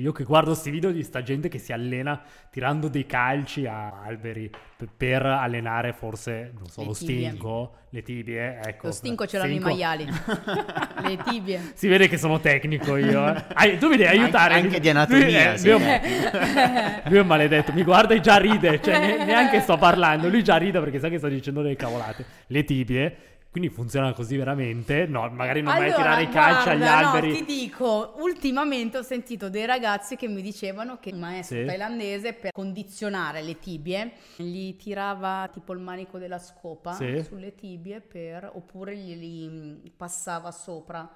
[0.00, 2.18] Io che guardo questi video di sta gente che si allena
[2.50, 4.50] tirando dei calci a alberi
[4.96, 7.28] per, allenare forse, non so, Le lo tibie.
[7.28, 8.86] stinco, le tibie, ecco.
[8.86, 10.06] Lo stinco ce l'hanno i maiali.
[11.06, 11.72] Le tibie.
[11.74, 13.26] Si vede che sono tecnico io.
[13.28, 13.44] eh.
[13.52, 14.54] Ah, tu mi devi aiutare.
[14.54, 15.68] anche di anatomia, Lui, eh, sì.
[15.70, 19.60] lui è un- lui è un maledetto, mi guarda e già ride, cioè ne- neanche
[19.60, 22.24] sto parlando, lui già ride perché sa che sto dicendo delle cavolate.
[22.46, 23.16] Le tibie,
[23.50, 25.06] quindi funziona così veramente?
[25.06, 27.28] No, magari non mai tirare i calci agli guarda, alberi.
[27.30, 31.64] No, ti dico, ultimamente ho sentito dei ragazzi che mi dicevano che il maestro Sì.
[31.64, 37.24] thailandese per condizionare le tibie gli tirava tipo il manico della scopa Sì.
[37.24, 41.08] sulle tibie per, oppure glieli mm, passava sopra.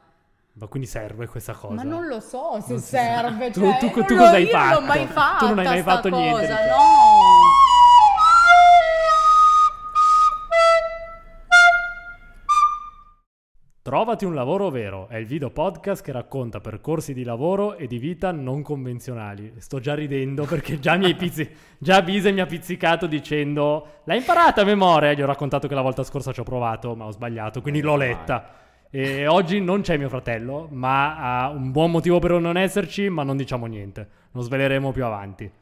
[0.56, 1.74] Ma quindi serve questa cosa?
[1.74, 3.50] Ma non lo so se Non serve.
[3.50, 5.46] Tu- cioè, tu- tu lo- cosa hai io Non l'ho fatto?
[5.46, 6.54] Tu non hai mai fatto niente cosa.
[6.66, 7.62] No.
[13.84, 17.98] Trovati un lavoro vero è il video podcast che racconta percorsi di lavoro e di
[17.98, 19.52] vita non convenzionali.
[19.58, 24.62] Sto già ridendo perché già, mi pizzi- già Bise mi ha pizzicato dicendo l'hai imparata
[24.62, 25.12] a memoria.
[25.12, 27.96] Gli ho raccontato che la volta scorsa ci ho provato ma ho sbagliato, quindi l'ho
[27.96, 28.54] letta.
[28.88, 33.22] E oggi non c'è mio fratello, ma ha un buon motivo per non esserci, ma
[33.22, 34.08] non diciamo niente.
[34.30, 35.52] Lo sveleremo più avanti.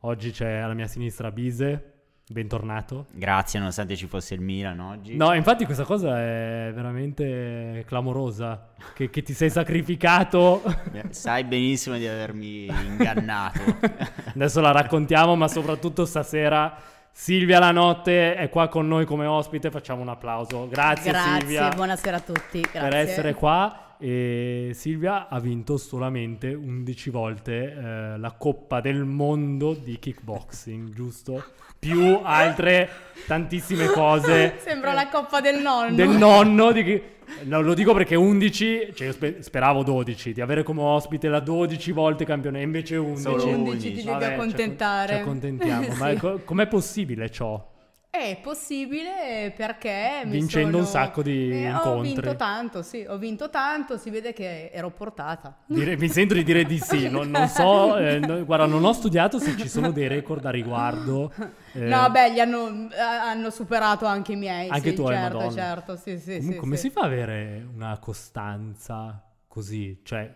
[0.00, 1.95] Oggi c'è alla mia sinistra Bise,
[2.28, 3.06] bentornato.
[3.12, 5.16] Grazie, nonostante ci fosse il Milan oggi.
[5.16, 10.62] No, infatti questa cosa è veramente clamorosa, che, che ti sei sacrificato.
[11.10, 13.60] Sai benissimo di avermi ingannato.
[14.34, 16.76] Adesso la raccontiamo, ma soprattutto stasera
[17.12, 20.68] Silvia La Notte è qua con noi come ospite, facciamo un applauso.
[20.68, 22.60] Grazie, Grazie, Silvia buonasera a tutti.
[22.60, 22.80] Grazie.
[22.80, 23.85] per essere qua.
[23.98, 31.42] E Silvia ha vinto solamente 11 volte eh, la Coppa del Mondo di kickboxing, giusto?
[31.78, 32.88] Più altre
[33.26, 34.56] tantissime cose.
[34.64, 35.94] Sembra la coppa del nonno.
[35.94, 37.02] del nonno di chi-
[37.44, 41.40] No, lo dico perché 11, cioè io spe- speravo 12, di avere come ospite la
[41.40, 43.20] 12 volte campione, invece 11.
[43.22, 43.94] Solo 11 ti 11.
[43.94, 45.14] devi Vabbè, ci accontentare.
[45.14, 46.16] Ci accontentiamo, ma Sì.
[46.18, 47.74] co- com'è possibile ciò?
[48.18, 52.12] È possibile perché Vincendo sono- un sacco di Eh, Ho incontri.
[52.12, 55.58] vinto tanto, sì, ho vinto tanto, si vede che ero portata.
[55.66, 58.92] Dire- mi sento di dire di sì, non, non so, eh, no- guarda, non ho
[58.92, 61.30] studiato se ci sono dei record a riguardo.
[61.74, 64.68] eh, No, beh, li hanno, eh, hanno superato anche i miei.
[64.70, 65.52] Anche sì, tu, certo, Madonna.
[65.52, 66.82] certo, sì, sì, com- sì, come sì.
[66.82, 70.00] si fa ad avere una costanza così?
[70.02, 70.34] Cioè,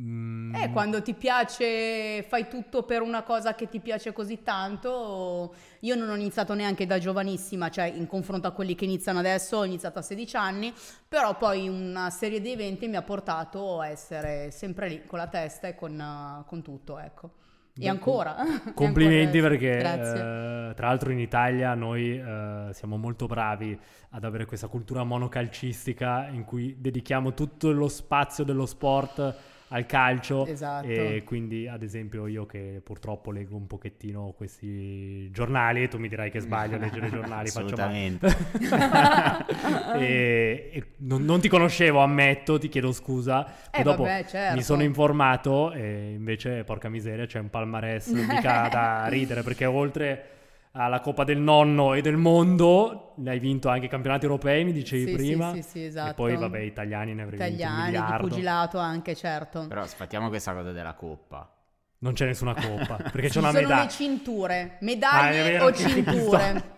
[0.00, 5.54] mm, Eh, quando ti piace, fai tutto per una cosa che ti piace così tanto.
[5.80, 9.58] Io non ho iniziato neanche da giovanissima, cioè in confronto a quelli che iniziano adesso,
[9.58, 10.72] ho iniziato a 16 anni,
[11.06, 15.28] però poi una serie di eventi mi ha portato a essere sempre lì con la
[15.28, 17.32] testa e con, con tutto, ecco.
[17.78, 18.36] E ancora.
[18.74, 23.78] Complimenti ancora perché eh, tra l'altro in Italia noi eh, siamo molto bravi
[24.10, 30.46] ad avere questa cultura monocalcistica in cui dedichiamo tutto lo spazio dello sport al calcio
[30.46, 30.86] Esatto.
[30.86, 36.08] e quindi ad esempio io che purtroppo leggo un pochettino questi giornali e tu mi
[36.08, 37.48] dirai che sbaglio a leggere i giornali.
[37.48, 38.26] Assolutamente.
[39.96, 43.42] e, e non, non ti conoscevo, ammetto, ti chiedo scusa.
[43.42, 44.56] Poi Eh, dopo vabbè, certo.
[44.56, 50.28] mi sono informato e invece, porca miseria, c'è un palmarès mica da ridere perché oltre
[50.72, 54.72] alla Coppa del Nonno e del Mondo ne hai vinto anche i campionati europei, mi
[54.72, 55.52] dicevi Sì, sì, prima.
[55.52, 56.10] sì, sì, esatto.
[56.10, 59.66] E poi, vabbè, italiani ne avrei vinto un Italiani, di pugilato anche, certo.
[59.66, 61.52] Però sfattiamo questa cosa della coppa.
[62.00, 63.82] Non c'è nessuna coppa perché c'è Ci una sono medaglia.
[63.82, 66.76] le cinture, Ah, medaglie vero o cinture.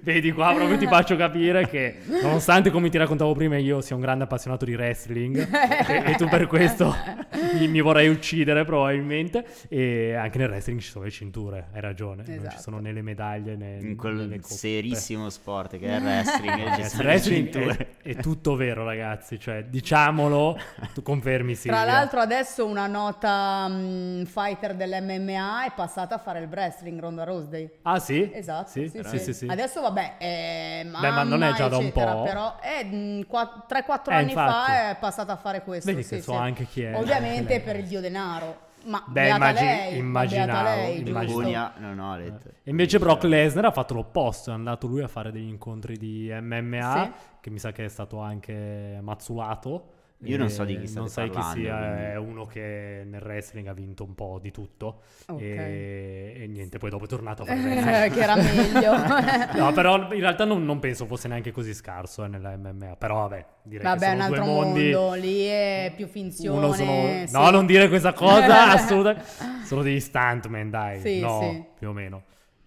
[0.00, 4.02] Vedi qua proprio ti faccio capire che nonostante come ti raccontavo prima io sia un
[4.02, 5.36] grande appassionato di wrestling
[5.88, 6.94] e, e tu per questo
[7.54, 12.22] mi, mi vorrei uccidere probabilmente e anche nel wrestling ci sono le cinture, hai ragione,
[12.26, 12.60] non ci Esatto.
[12.62, 14.54] sono né le medaglie né, In né quel coppe.
[14.54, 16.58] serissimo sport che è il wrestling.
[16.58, 20.58] Eh, il wrestling è, è tutto vero ragazzi, cioè diciamolo,
[20.92, 21.82] tu confermi Silvia.
[21.82, 27.24] Tra l'altro adesso una nota mm, fighter dell'MMA è passata a fare il wrestling Ronda
[27.24, 27.70] Rousey.
[27.82, 28.30] Ah sì?
[28.32, 29.46] Esatto, Sì, sì, sì, sì, sì.
[29.46, 32.22] Adesso vabbè, è Beh, ma non è mamma, già da un po'?
[32.22, 34.72] Però è 3-4 Eh, anni infatti.
[34.72, 35.90] fa è passata a fare questo.
[35.90, 36.38] Vedi sì, che so sì.
[36.38, 36.96] anche chi è.
[36.96, 38.70] Ovviamente per il dio denaro.
[38.84, 41.72] Ma Beh, beata immagini- lei, immaginavo, lei, immaginavo.
[41.78, 42.48] Non ho letto.
[42.64, 46.28] E invece Brock Lesnar ha fatto l'opposto, è andato lui a fare degli incontri di
[46.32, 47.10] MMA, Sì.
[47.40, 50.00] che mi sa che è stato anche mazzulato.
[50.24, 52.02] Io non so di chi state Non sai parlando, chi sia, quindi.
[52.02, 55.02] è uno che nel wrestling ha vinto un po' di tutto.
[55.26, 55.40] Ok.
[55.40, 58.12] E, e niente, poi dopo è tornato a fare wrestling.
[58.12, 58.92] che era meglio.
[59.62, 62.96] No, però in realtà non, non penso fosse neanche così scarso eh, nella MMA.
[62.96, 64.90] Però vabbè, direi Vabbè, che sono un altro due mondi.
[64.92, 66.56] mondo, lì è più finzione.
[66.58, 67.26] Uno sono...
[67.26, 67.32] sì.
[67.32, 69.24] No, non dire questa cosa, assolutamente.
[69.64, 71.00] Sono degli stuntman, dai.
[71.00, 71.64] Sì, no, sì.
[71.78, 72.22] più o meno.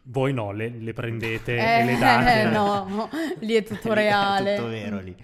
[0.07, 2.43] Voi no, le, le prendete Eh, e le date.
[2.49, 3.09] no,
[3.39, 4.55] lì è tutto Lì è reale.
[4.55, 5.15] tutto vero lì.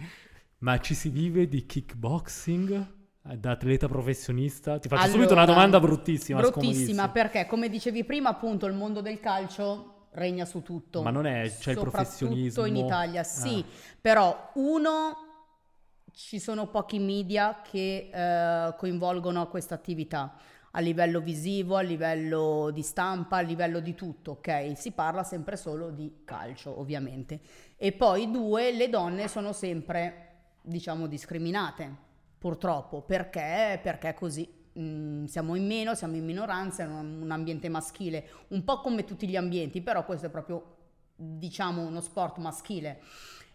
[0.62, 3.00] Ma ci si vive di kickboxing?
[3.36, 4.78] Da atleta professionista?
[4.78, 6.40] Ti faccio Allora, subito una domanda bruttissima.
[6.40, 11.02] Bruttissima perché, come dicevi prima, appunto, il mondo del calcio regna su tutto.
[11.02, 12.66] Ma non è, c'è il Soprattutto professionismo.
[12.66, 13.66] in Italia, sì.
[13.68, 13.72] Ah.
[14.00, 15.16] Però, uno,
[16.14, 20.36] ci sono pochi media che eh, coinvolgono questa attività
[20.72, 24.74] a livello visivo, a livello di stampa, a livello di tutto, ok?
[24.76, 27.40] Si parla sempre solo di calcio, ovviamente.
[27.78, 30.31] E poi due, le donne sono sempre,
[30.62, 31.94] diciamo, discriminate,
[32.38, 33.80] purtroppo, perché?
[33.82, 34.60] Perché è così.
[34.80, 39.04] Mm, siamo in meno, siamo in minoranza, è un, un ambiente maschile, un po' come
[39.04, 40.78] tutti gli ambienti, però questo è proprio,
[41.16, 43.02] diciamo, uno sport maschile.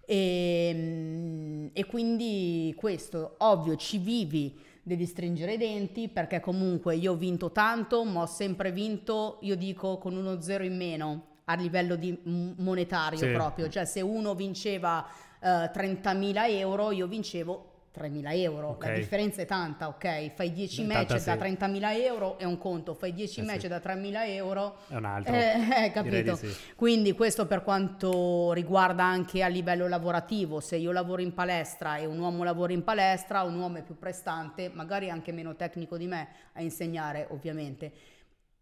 [0.05, 7.13] E, mm, e quindi questo, ovvio, ci vivi, devi stringere i denti perché comunque io
[7.13, 11.55] ho vinto tanto, ma ho sempre vinto, io dico, con uno zero in meno a
[11.55, 12.19] livello di
[12.59, 13.31] monetario Sì.
[13.31, 15.07] proprio, cioè se uno vinceva
[15.41, 18.85] eh, 30.000 euro, io vincevo 3.000 euro, Ok.
[18.85, 20.31] la differenza è tanta, ok?
[20.35, 21.31] Fai 10 Beh, match da sì.
[21.31, 23.69] 30.000 euro è un conto, fai 10 Eh match sì.
[23.69, 25.35] da 3.000 euro È un altro.
[25.35, 26.37] eh, eh, capito?
[26.37, 26.55] sì.
[26.77, 32.05] Quindi questo per quanto riguarda anche a livello lavorativo, se io lavoro in palestra e
[32.05, 36.07] un uomo lavora in palestra, un uomo è più prestante, magari anche meno tecnico di
[36.07, 37.91] me a insegnare ovviamente,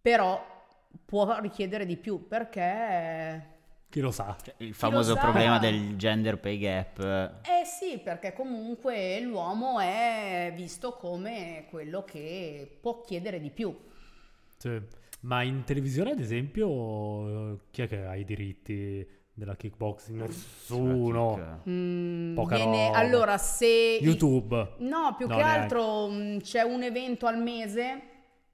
[0.01, 0.41] però
[1.05, 3.53] può richiedere di più perché...
[3.95, 4.37] Chi lo sa?
[4.43, 5.21] Cioè, il famoso sa?
[5.21, 6.99] problema del gender pay gap.
[7.43, 13.73] Eh sì, perché comunque l'uomo è visto come quello che può chiedere di più.
[14.57, 14.81] Sì.
[15.21, 20.23] Ma in televisione, ad esempio, chi è che ha i diritti della kickboxing?
[20.23, 21.61] Nessuno.
[21.69, 22.99] Mm, Poca viene- roba.
[22.99, 23.99] allora, se...
[24.03, 24.73] YouTube.
[24.79, 25.61] No, più No, che neanche.
[25.63, 28.03] altro mh, c'è un evento al mese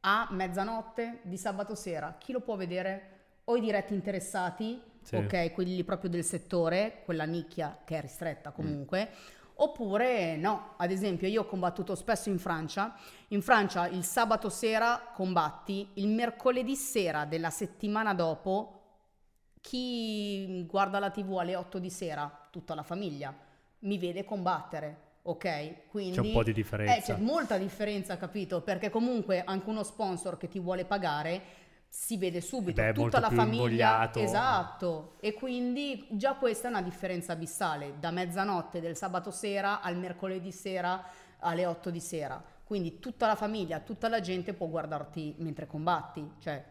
[0.00, 2.14] a mezzanotte di sabato sera.
[2.18, 3.06] Chi lo può vedere?
[3.44, 5.16] O i diretti interessati, Sì.
[5.16, 9.08] ok, quelli proprio del settore, quella nicchia che è ristretta comunque.
[9.10, 9.38] Mm.
[9.62, 12.96] Oppure no, ad esempio io ho combattuto spesso in Francia,
[13.28, 18.80] in Francia il sabato sera combatti, il mercoledì sera della settimana dopo
[19.60, 23.34] chi guarda la tv alle 8 di sera, tutta la famiglia,
[23.80, 25.88] mi vede combattere, ok?
[25.88, 27.14] Quindi C'è un po' di eh, differenza.
[27.14, 28.62] c'è molta differenza, capito?
[28.62, 31.42] Perché comunque anche uno sponsor che ti vuole pagare
[31.92, 34.20] si vede subito, Beh, tutta la famiglia, invogliato.
[34.20, 39.96] esatto, e quindi già questa è una differenza abissale, da mezzanotte del sabato sera al
[39.96, 41.02] mercoledì sera
[41.40, 42.40] alle 8 di sera.
[42.64, 46.64] Quindi tutta la famiglia, tutta la gente può guardarti mentre combatti, cioè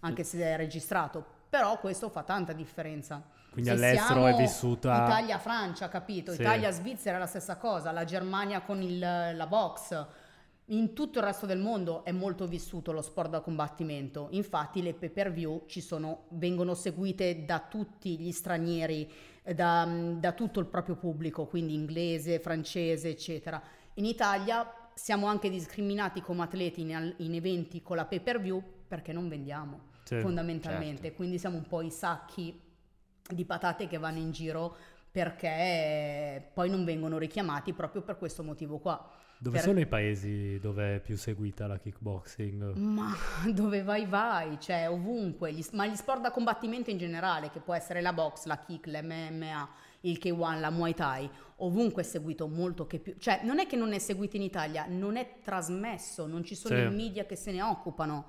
[0.00, 3.22] anche se è registrato, però questo fa tanta differenza.
[3.52, 5.04] Quindi Se all'estero è vissuta...
[5.04, 6.32] Italia-Francia, capito?
[6.32, 6.40] Sì.
[6.40, 10.04] Italia-Svizzera è la stessa cosa, la Germania con il- la box.
[10.68, 14.28] In tutto il resto del mondo è molto vissuto lo sport da combattimento.
[14.30, 19.10] Infatti le pay per view ci sono, vengono seguite da tutti gli stranieri,
[19.42, 19.84] eh, da,
[20.16, 23.62] da tutto il proprio pubblico, quindi inglese, francese, eccetera.
[23.94, 28.62] In Italia siamo anche discriminati come atleti in, in eventi con la pay per view
[28.88, 30.18] perché non vendiamo Sì.
[30.20, 31.02] fondamentalmente.
[31.02, 31.16] certo.
[31.16, 32.58] Quindi siamo un po' i sacchi
[33.28, 34.74] di patate che vanno in giro
[35.10, 39.10] perché poi non vengono richiamati proprio per questo motivo qua.
[39.44, 42.72] Dove Per- sono i paesi dove è più seguita la kickboxing?
[42.76, 43.14] Ma
[43.52, 47.74] dove vai vai, cioè ovunque, Gli- ma gli sport da combattimento in generale, che può
[47.74, 49.68] essere la box, la kick, l'MMA,
[50.00, 53.76] il K1, la Muay Thai, ovunque è seguito molto che più, cioè non è che
[53.76, 56.82] non è seguito in Italia, non è trasmesso, non ci sono Sì.
[56.86, 58.28] i media che se ne occupano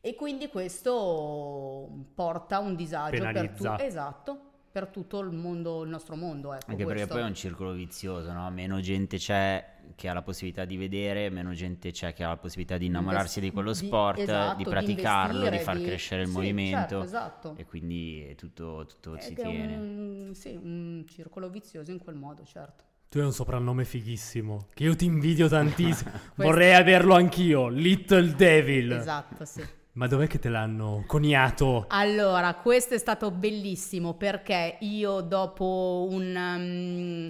[0.00, 3.74] e quindi questo porta un disagio per, Penalizza.
[3.74, 4.40] tu- esatto,
[4.72, 6.54] per tutto il mondo, il nostro mondo.
[6.54, 7.14] Ecco, Anche perché questo.
[7.14, 8.50] poi è un circolo vizioso, no?
[8.50, 9.64] Meno gente c'è
[9.94, 13.40] che ha la possibilità di vedere, meno gente c'è che ha la possibilità di innamorarsi
[13.40, 16.34] di quello Di- sport, esatto, di di praticarlo, di, investire, far di- crescere il sì,
[16.34, 16.78] movimento.
[16.78, 17.54] certo, esatto.
[17.58, 19.76] E quindi è tutto, tutto si tiene.
[19.76, 22.84] un, sì, un circolo vizioso in quel modo, certo.
[23.10, 26.10] Tu hai un soprannome fighissimo, che io ti invidio tantissimo.
[26.36, 28.92] Vorrei averlo anch'io, Little Devil.
[28.92, 29.62] Esatto, sì.
[29.94, 31.84] Ma dov'è che te l'hanno coniato?
[31.88, 37.26] Allora, questo è stato bellissimo perché io dopo un, um,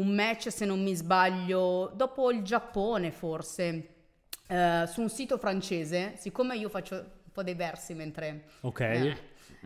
[0.00, 3.88] un match, se non mi sbaglio, dopo il Giappone forse,
[4.46, 8.44] eh, su un sito francese, siccome io faccio un po' dei versi mentre...
[8.60, 8.80] Ok.
[8.80, 9.16] Eh,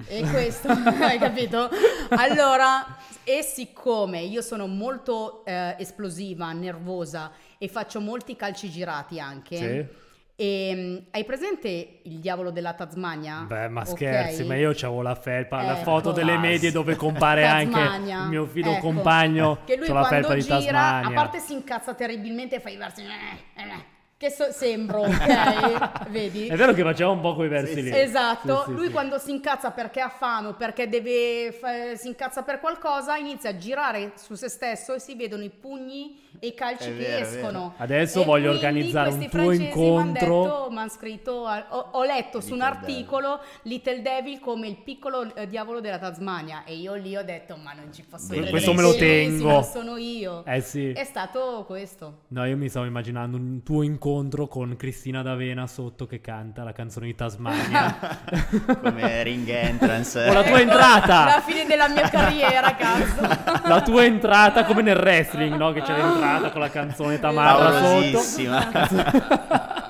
[0.06, 1.68] E questo, hai capito?
[2.08, 9.56] Allora, e siccome io sono molto eh, esplosiva, nervosa e faccio molti calci girati anche,
[9.56, 10.02] Sì.
[10.36, 13.44] E, mm, hai presente il diavolo della Tasmania?
[13.46, 15.82] Beh, ma scherzi, ma io c'avevo la felpa, la Ecco.
[15.82, 18.80] foto delle medie dove compare anche il mio fido ecco.
[18.80, 19.58] compagno.
[19.64, 21.08] Che lui c'ho la felpa di gira, Tasmania.
[21.08, 23.02] a parte si incazza terribilmente e fa i versi...
[23.02, 26.08] eh, eh, che so- sembro, ok?
[26.08, 26.46] Vedi?
[26.48, 27.90] È vero che faceva un po' quei versi Sì, lì.
[27.90, 27.98] sì.
[27.98, 28.92] Esatto, Sì, sì, lui sì.
[28.92, 33.50] quando si incazza perché ha fame o perché deve fa- si incazza per qualcosa, inizia
[33.50, 37.02] a girare su se stesso e si vedono i pugni e i calci È che
[37.02, 37.74] vero, escono.
[37.76, 40.42] Adesso E voglio organizzare un questi tuo incontro.
[40.42, 45.34] detto- m'han scritto, ho, ho letto su un Little articolo Little Devil come il piccolo
[45.34, 48.50] eh, diavolo della Tasmania e io lì ho detto ma non ci posso credere.
[48.50, 49.62] Questo me lo tengo.
[49.62, 50.44] sono io.
[50.46, 50.92] Eh sì.
[50.92, 52.22] È stato questo.
[52.28, 56.72] No, io mi stavo immaginando un tuo incontro con Cristina D'Avena sotto che canta la
[56.72, 57.96] canzone di Tasmania.
[58.82, 60.28] Come ring entrance.
[60.28, 61.24] O la tua entrata.
[61.34, 63.20] La fine della mia carriera, cazzo.
[63.68, 65.72] la tua entrata come nel wrestling, no?
[65.72, 68.18] Che c'è l'entrata con la canzone Tamara sotto.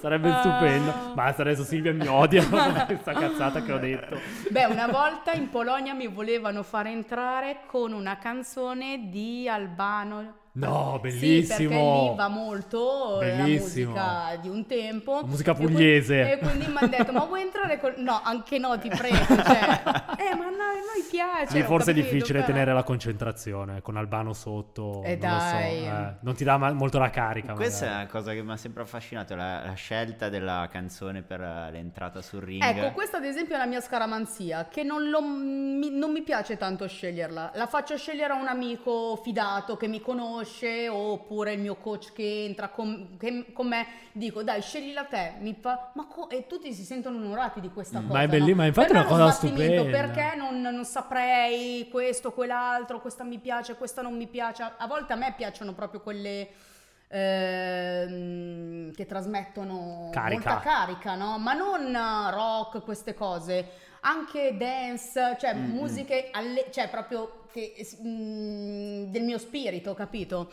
[0.00, 1.12] Sarebbe stupendo.
[1.14, 4.18] Basta, adesso Silvia mi odia per questa cazzata che ho detto.
[4.50, 10.38] Beh, una volta in Polonia mi volevano far entrare con una canzone di Albano.
[10.52, 11.68] No, Sì, bellissimo.
[11.68, 13.94] perché lì va molto Bellissimo.
[13.94, 15.20] la musica di un tempo.
[15.20, 16.32] La musica pugliese.
[16.32, 17.94] E quindi mi hanno detto, ma vuoi entrare con...
[17.98, 19.16] No, anche no, ti prego.
[19.26, 19.82] Cioè,
[20.18, 21.56] eh, ma no, a noi piace.
[21.56, 25.02] Lì forse è difficile però- tenere la concentrazione con Albano sotto.
[25.04, 25.86] Eh, non lo so, dai.
[25.86, 26.14] eh.
[26.20, 27.52] Non ti dà ma- molto la carica.
[27.54, 28.02] Questa è magari.
[28.04, 32.20] una cosa che mi ha sempre affascinato, la, la scelta della canzone per eh, l'entrata
[32.22, 32.60] sul ring.
[32.62, 36.56] Ecco, questa ad esempio è la mia scaramanzia, che non, lo- mi, non mi piace
[36.56, 37.52] tanto sceglierla.
[37.54, 40.38] La faccio scegliere a un amico fidato che mi conosce
[40.88, 43.86] oppure il mio coach che entra con, che- con me.
[44.12, 45.34] Dico, dai, sceglila te.
[45.40, 48.22] Mi fa, ma co- e tutti si sentono onorati di questa Ma cosa.
[48.22, 48.56] è belli- no?
[48.56, 49.82] ma infatti è una cosa stupenda.
[49.84, 54.62] Perché non, non saprei questo, quell'altro, questa mi piace, questa non mi piace.
[54.76, 56.48] A volte a me piacciono proprio quelle
[57.08, 60.50] ehm, che trasmettono Carica.
[60.52, 61.38] molta carica, no?
[61.38, 63.68] Ma non eh, rock, queste cose,
[64.00, 70.50] anche dance, cioè Mm, musiche, alle- cioè proprio che, mm, del mio spirito, capito?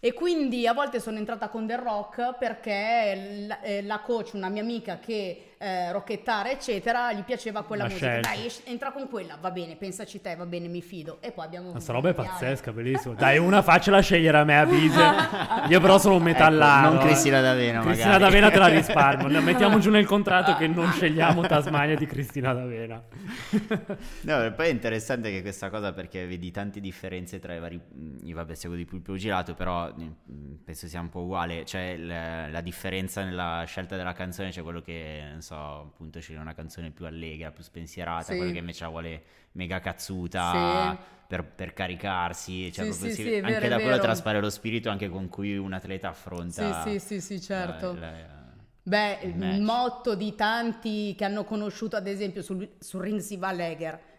[0.00, 4.48] E quindi a volte sono entrata con del rock perché la, eh, la coach, una
[4.48, 8.10] mia amica che eh, rockettare, eccetera, gli piaceva quella La musica.
[8.10, 8.28] scelta.
[8.28, 11.18] Dai, es- entra con quella, va bene, pensaci te, va bene, mi fido.
[11.20, 11.72] E poi abbiamo...
[11.72, 13.14] Questa roba è pazzesca, bellissimo.
[13.14, 15.02] Dai, una faccela scegliere a me a Bise.
[15.68, 16.86] Io però sono un metallaro.
[16.86, 17.06] Ecco, non eh.
[17.08, 18.22] Cristina D'Avena, Cristina magari.
[18.22, 19.42] D'Avena te la risparmio.
[19.42, 23.02] Mettiamo giù nel contratto che non scegliamo Tasmania di Cristina D'Avena.
[24.22, 27.80] No, poi è interessante che questa cosa perché vedi tante differenze tra i vari.
[28.22, 31.62] Io vabbè, seguo di più il pugilato, però mm, penso sia un po' uguale.
[31.64, 36.54] C'è la, la differenza nella scelta della canzone, c'è quello che, so, appunto, sceglie una
[36.54, 38.36] canzone più allegra, più spensierata, Sì.
[38.36, 40.96] quello che invece vuole mega cazzuta.
[41.00, 41.16] Sì.
[41.28, 44.02] Per, per caricarsi, cioè Sì, si- è anche vero, da quello vero.
[44.02, 46.82] traspare lo spirito anche con cui un atleta affronta.
[46.84, 47.92] Sì, sì, sì, sì, certo.
[47.92, 48.36] la- la-
[48.82, 53.36] Beh, il il motto di tanti che hanno conosciuto, ad esempio, sul, sul ring si
[53.36, 53.52] va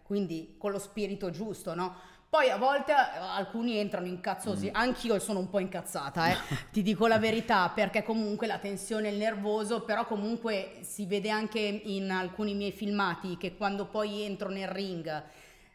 [0.03, 1.95] quindi con lo spirito giusto, no?
[2.29, 4.75] Poi a volte alcuni entrano incazzosi, Mm.
[4.75, 6.35] anch'io sono un po' incazzata, eh.
[6.71, 11.59] ti dico la verità, perché comunque la tensione, il nervoso, però comunque si vede anche
[11.59, 15.23] in alcuni miei filmati che quando poi entro nel ring,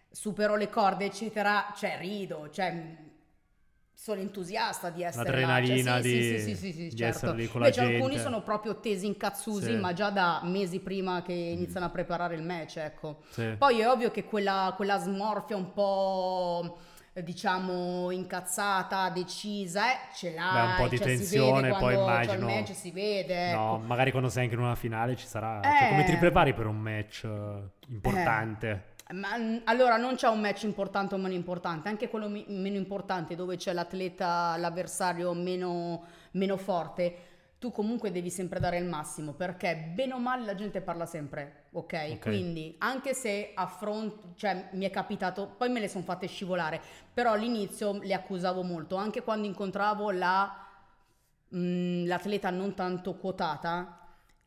[0.09, 2.97] supero le corde, eccetera, cioè rido, cioè
[3.95, 6.97] sono entusiasta di essere là, L'adrenalina cioè, sì, di- sì, sì, sì, sì, sì, di
[6.97, 7.17] certo.
[7.17, 8.23] essere lì con la Invece alcuni gente.
[8.23, 9.77] sono proprio tesi incazzusi, Sì.
[9.77, 13.21] ma già da mesi prima che iniziano a preparare il match, ecco.
[13.31, 13.55] Sì.
[13.57, 16.79] Poi è ovvio che quella, quella smorfia un po'
[17.17, 20.53] eh, diciamo incazzata, decisa, eh, ce l'ha.
[20.53, 23.53] Beh, un po' di cioè, si tensione, poi quando c'è immagino- il match si vede.
[23.53, 23.85] No, ecco.
[23.87, 25.61] magari quando sei anche in una finale ci sarà.
[25.61, 25.79] Eh.
[25.79, 28.93] Cioè, come ti prepari per un match eh, importante?
[29.13, 32.77] Ma, mm, allora non c'è un match importante o meno importante, anche quello mi- meno
[32.77, 39.33] importante dove c'è l'atleta, l'avversario meno, meno forte, tu comunque devi sempre dare il massimo
[39.33, 42.09] perché bene o male la gente parla sempre, ok?
[42.13, 42.19] Ok.
[42.21, 46.81] Quindi anche se affronto, cioè mi è capitato, poi me le sono fatte scivolare,
[47.13, 50.67] però all'inizio le accusavo molto, anche quando incontravo la,
[51.55, 53.99] mm, l'atleta non tanto quotata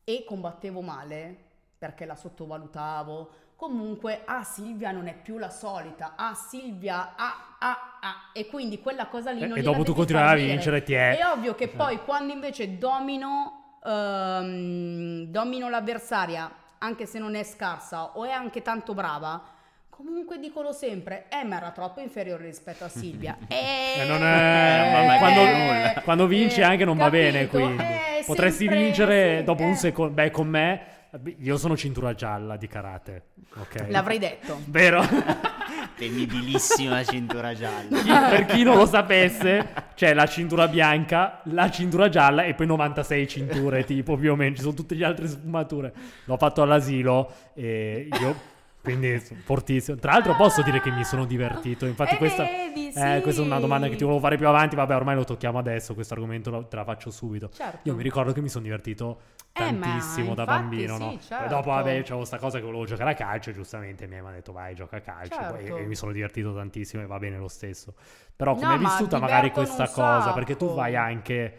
[0.04, 1.46] e combattevo male
[1.78, 3.46] perché la sottovalutavo.
[3.58, 8.80] Comunque, ah Silvia non è più la solita, ah Silvia, ah, ah, ah, e quindi
[8.80, 11.26] quella cosa lì E- non e gliela dopo tu continuavi a vincere, ti è- È
[11.26, 11.68] ovvio che Eh.
[11.70, 18.62] poi quando invece domino, ehm, domino l'avversaria, anche se non è scarsa o è anche
[18.62, 19.42] tanto brava,
[19.90, 23.36] comunque dicono sempre, eh ma era troppo inferiore rispetto a Silvia.
[23.50, 26.02] E Eh, non è- eh, quando, nulla.
[26.04, 27.58] quando vinci eh, anche non va bene, capito?
[27.58, 29.76] quindi Eh, potresti sempre- vincere sì, dopo un eh.
[29.76, 30.14] secondo.
[30.14, 30.82] Beh, con me,
[31.40, 33.24] io sono cintura gialla di karate,
[33.58, 33.86] ok?
[33.90, 34.60] L'avrei detto.
[34.66, 35.02] Vero?
[35.98, 38.00] Temibilissima cintura gialla.
[38.02, 42.68] Chi- per chi non lo sapesse, c'è la cintura bianca, la cintura gialla e poi
[42.68, 45.94] 96 cinture, tipo più o meno, ci sono tutte le altre sfumature.
[46.26, 49.98] L'ho fatto all'asilo e io quindi fortissimo.
[49.98, 53.22] Tra l'altro posso dire che mi sono divertito, infatti Eh, questa, vedi, eh, sì.
[53.22, 55.94] questa è una domanda che ti volevo fare più avanti, vabbè ormai lo tocchiamo adesso,
[55.94, 57.50] questo argomento lo- te la faccio subito.
[57.54, 57.80] Certo.
[57.84, 59.20] Io mi ricordo che mi sono divertito
[59.58, 61.12] Eh, ma tantissimo da infatti bambino, no?
[61.14, 61.48] E certo.
[61.48, 64.76] dopo vabbè c'avevo questa cosa che volevo giocare a calcio giustamente mi hanno detto vai
[64.76, 65.76] gioca a calcio Certo.
[65.78, 67.94] e, e mi sono divertito tantissimo e va bene lo stesso.
[68.36, 70.34] Però come No, hai ma vissuta magari divertono questa cosa?
[70.34, 70.76] Perché tu sacco.
[70.78, 71.58] vai anche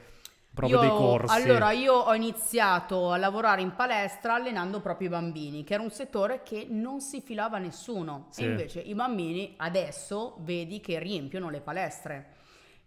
[0.54, 1.34] proprio Io- dei corsi.
[1.34, 5.90] Allora, io ho iniziato a lavorare in palestra allenando proprio i bambini, che era un
[5.90, 8.26] settore che non si filava nessuno.
[8.30, 8.42] Sì.
[8.42, 12.26] E invece i bambini adesso vedi che riempiono le palestre.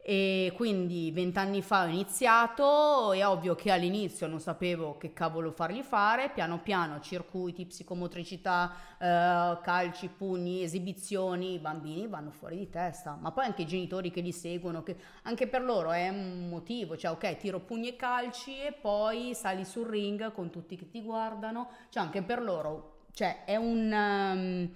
[0.04, 5.84] E quindi vent'anni fa ho iniziato, è ovvio che all'inizio non sapevo che cavolo fargli
[5.84, 13.16] fare, piano piano circuiti, psicomotricità, eh, calci, pugni, esibizioni, i bambini vanno fuori di testa,
[13.22, 16.98] ma poi anche i genitori che li seguono, che anche per loro è un motivo,
[16.98, 21.04] cioè ok tiro pugni e calci e poi sali sul ring con tutti che ti
[21.04, 23.92] guardano, cioè anche per loro, cioè è un...
[23.92, 24.70] um,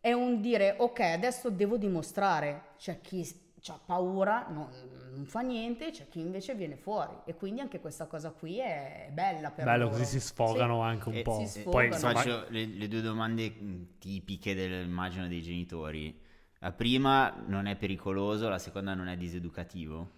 [0.00, 2.68] è un dire ok adesso devo dimostrare.
[2.78, 3.28] C'è chi
[3.66, 4.68] ha paura non,
[5.14, 9.08] non fa niente c'è chi invece viene fuori e quindi anche questa cosa qui è
[9.12, 9.90] bella per Bello, loro.
[9.90, 11.44] così si sfogano anche un E- po'.
[11.44, 16.16] si Poi insomma, Faccio le, le due domande mh, tipiche del, immagino dei genitori.
[16.60, 20.16] La prima non è pericoloso, la seconda non è diseducativo.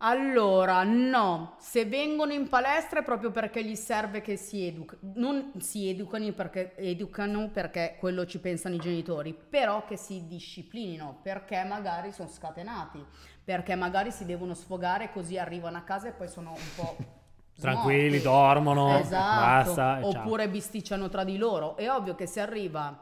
[0.00, 5.52] Allora, no, se vengono in palestra è proprio perché gli serve che si educano, non
[5.58, 11.64] si educano perché, educano perché quello ci pensano i genitori, però che si disciplinino perché
[11.64, 13.04] magari sono scatenati,
[13.42, 16.96] perché magari si devono sfogare così arrivano a casa e poi sono un po'
[17.58, 19.40] Tranquilli, dormono, esatto.
[19.40, 20.20] basta, e ciao.
[20.20, 21.76] Oppure bisticciano tra di loro.
[21.76, 22.96] È ovvio che se arriva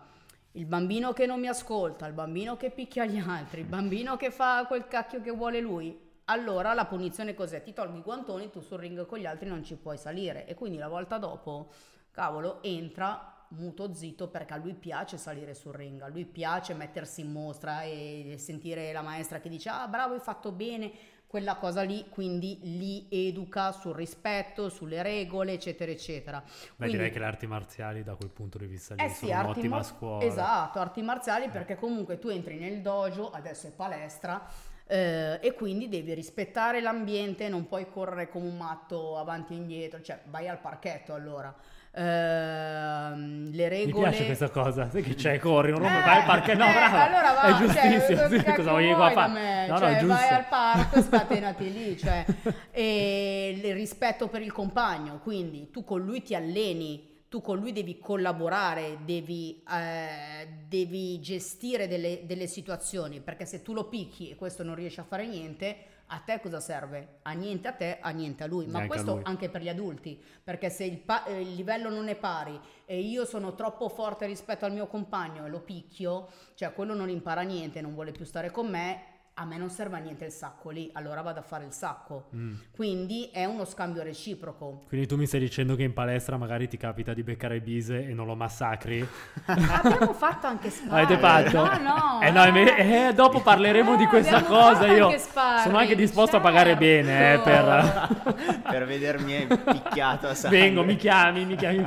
[0.52, 4.30] il bambino che non mi ascolta, il bambino che picchia gli altri, il bambino che
[4.30, 7.62] fa quel cacchio che vuole lui, allora la punizione cos'è?
[7.62, 10.46] Ti tolgo i guantoni, tu sul ring con gli altri non ci puoi salire.
[10.46, 11.70] E quindi la volta dopo,
[12.10, 17.20] cavolo, entra muto zitto perché a lui piace salire sul ring, a lui piace mettersi
[17.20, 20.90] in mostra e sentire la maestra che dice ah bravo hai fatto bene,
[21.28, 26.40] quella cosa lì, quindi li educa sul rispetto, sulle regole, eccetera, eccetera.
[26.40, 29.26] Beh, Quindi- direi che le arti marziali da quel punto di vista lì eh sì,
[29.26, 30.24] sono un'ottima mar- scuola.
[30.24, 34.44] Esatto, arti marziali perché comunque tu entri nel dojo, adesso è palestra,
[34.86, 40.00] eh, e quindi devi rispettare l'ambiente, non puoi correre come un matto avanti e indietro,
[40.00, 41.54] cioè vai al parchetto allora.
[41.98, 44.08] Ehm, le Mi regole...
[44.10, 46.72] piace questa cosa, sai che c'è, corri, non rompe, Eh, vai al parco, no, eh,
[46.72, 49.66] bravo, allora va, è giustissimo, cioè, sì, cosa voglio qua fare?
[49.66, 52.24] No, no, Cioè, è vai al parco scatenati lì, cioè,
[52.70, 57.72] e il rispetto per il compagno, quindi tu con lui ti alleni, tu con lui
[57.72, 64.36] devi collaborare, devi, eh, devi gestire delle, delle situazioni, perché se tu lo picchi e
[64.36, 65.76] questo non riesce a fare niente,
[66.08, 67.18] a te cosa serve?
[67.22, 68.66] A niente a te, a niente a lui.
[68.66, 69.22] Ma Neanche questo lui.
[69.24, 73.24] anche per gli adulti, perché se il, pa- il livello non è pari e io
[73.24, 77.80] sono troppo forte rispetto al mio compagno e lo picchio, cioè quello non impara niente,
[77.80, 80.88] non vuole più stare con me, a me non serve a niente il sacco lì,
[80.94, 82.28] allora vado a fare il sacco.
[82.34, 82.54] Mm.
[82.74, 84.84] Quindi è uno scambio reciproco.
[84.88, 88.14] Quindi tu mi stai dicendo che in palestra magari ti capita di beccare Bise e
[88.14, 89.06] non lo massacri?
[89.44, 90.92] Abbiamo fatto anche sparring.
[91.04, 91.64] Avete fatto?
[91.82, 92.20] No, no.
[92.22, 94.86] Eh no, me- eh, dopo parleremo Eh, di questa cosa.
[94.86, 96.84] Io anche sono anche disposto a pagare certo.
[96.84, 98.62] bene eh, per...
[98.70, 100.58] per vedermi picchiato a sangue.
[100.58, 101.84] Vengo, mi chiami, mi chiami.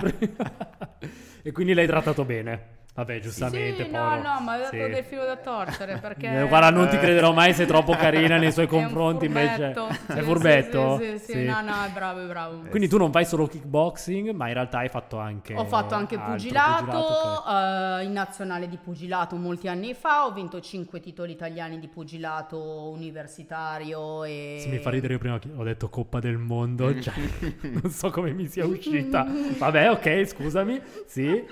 [1.41, 2.77] e quindi l'hai trattato bene.
[2.99, 3.85] Vabbè, giustamente.
[3.85, 4.77] Sì, no, no, ma dato Sì.
[4.77, 6.43] del filo da torcere perché...
[6.49, 9.73] Guarda, non ti crederò mai, sei troppo carina nei suoi È confronti invece.
[10.07, 10.97] Sì, furbetto?
[10.99, 11.43] Sì, sì, sì, Sì.
[11.45, 12.63] no, no, è bravo, è bravo.
[12.69, 16.15] Quindi tu non fai solo kickboxing, ma in realtà hai fatto anche Ho fatto anche
[16.15, 17.99] altro pugilato, ok.
[18.01, 22.89] eh, in nazionale di pugilato molti anni fa, ho vinto 5 titoli italiani di pugilato
[22.89, 24.57] universitario e...
[24.59, 27.13] Sì, mi fa ridere io prima ho detto Coppa del Mondo, cioè,
[27.61, 29.25] non so come mi sia uscita.
[29.57, 31.45] Vabbè, ok, scusami, sì.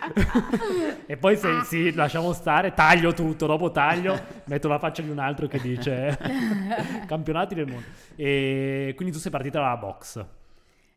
[1.05, 5.19] e poi se sì, lasciamo stare, taglio tutto, dopo taglio, metto la faccia di un
[5.19, 6.17] altro che dice
[7.07, 7.85] campionati del mondo.
[8.15, 10.25] E quindi tu sei partita dalla box.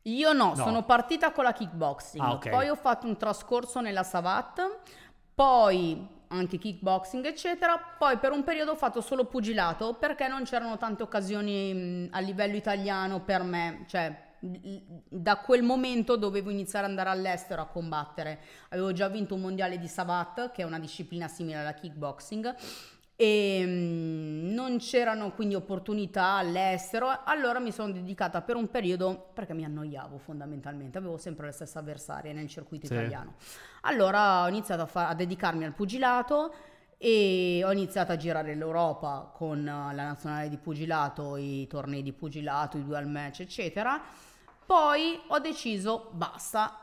[0.05, 0.55] Io no, No.
[0.55, 2.49] sono partita con la kickboxing, Ah, ok.
[2.49, 4.79] poi ho fatto un trascorso nella Savat,
[5.35, 10.77] poi anche kickboxing eccetera, poi per un periodo ho fatto solo pugilato perché non c'erano
[10.79, 17.11] tante occasioni a livello italiano per me, cioè da quel momento dovevo iniziare ad andare
[17.11, 18.41] all'estero a combattere.
[18.71, 22.55] Avevo già vinto un mondiale di Savat, che è una disciplina simile alla kickboxing,
[23.17, 29.53] e mm, non c'erano quindi opportunità all'estero, allora mi sono dedicata per un periodo perché
[29.53, 32.95] mi annoiavo fondamentalmente, avevo sempre le stesse avversarie nel circuito Sì.
[32.95, 33.35] italiano.
[33.83, 36.55] Allora ho iniziato a, fa- a dedicarmi al pugilato
[36.97, 42.79] e ho iniziato a girare l'Europa con la nazionale di pugilato, i tornei di pugilato,
[42.79, 44.01] i dual match, eccetera.
[44.75, 46.79] Poi ho deciso basta,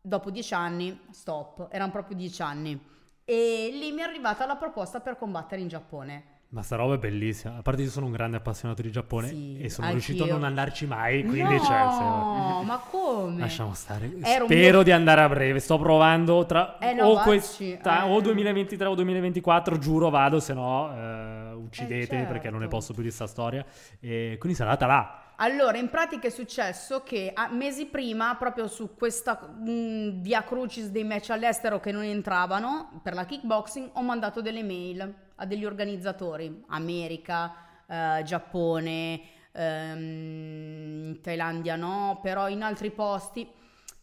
[0.00, 2.80] dopo dieci anni, stop, erano proprio dieci anni.
[3.24, 6.24] E lì mi è arrivata la proposta per combattere in Giappone.
[6.50, 7.56] Ma sta roba è bellissima.
[7.56, 10.04] A parte io sono un grande appassionato di Giappone Sì, e sono anch'io.
[10.04, 13.40] riuscito a non andarci mai, quindi no, cioè, se- ma come?
[13.40, 14.12] lasciamo stare.
[14.22, 15.58] Era Spero mio- di andare a breve.
[15.58, 18.08] Sto provando tra Eh no, o, questa, eh.
[18.08, 22.76] o 2023 o 2024, giuro vado, se no eh, uccidetemi Eh, perché non ne certo.
[22.76, 23.64] posso più di sta storia.
[23.98, 25.16] E quindi sarà andata là.
[25.36, 30.86] Allora, in pratica è successo che a- mesi prima, proprio su questa mh, via crucis
[30.88, 35.64] dei match all'estero che non entravano per la kickboxing, ho mandato delle mail a degli
[35.64, 37.54] organizzatori, America,
[37.88, 39.20] eh, Giappone,
[39.52, 43.48] ehm, Thailandia no, però in altri posti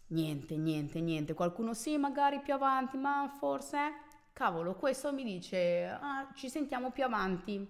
[0.08, 1.34] niente, niente, niente.
[1.34, 3.78] Qualcuno sì, magari più avanti, ma forse...
[4.32, 7.68] Cavolo, questo mi dice, "Ah, ci sentiamo più avanti.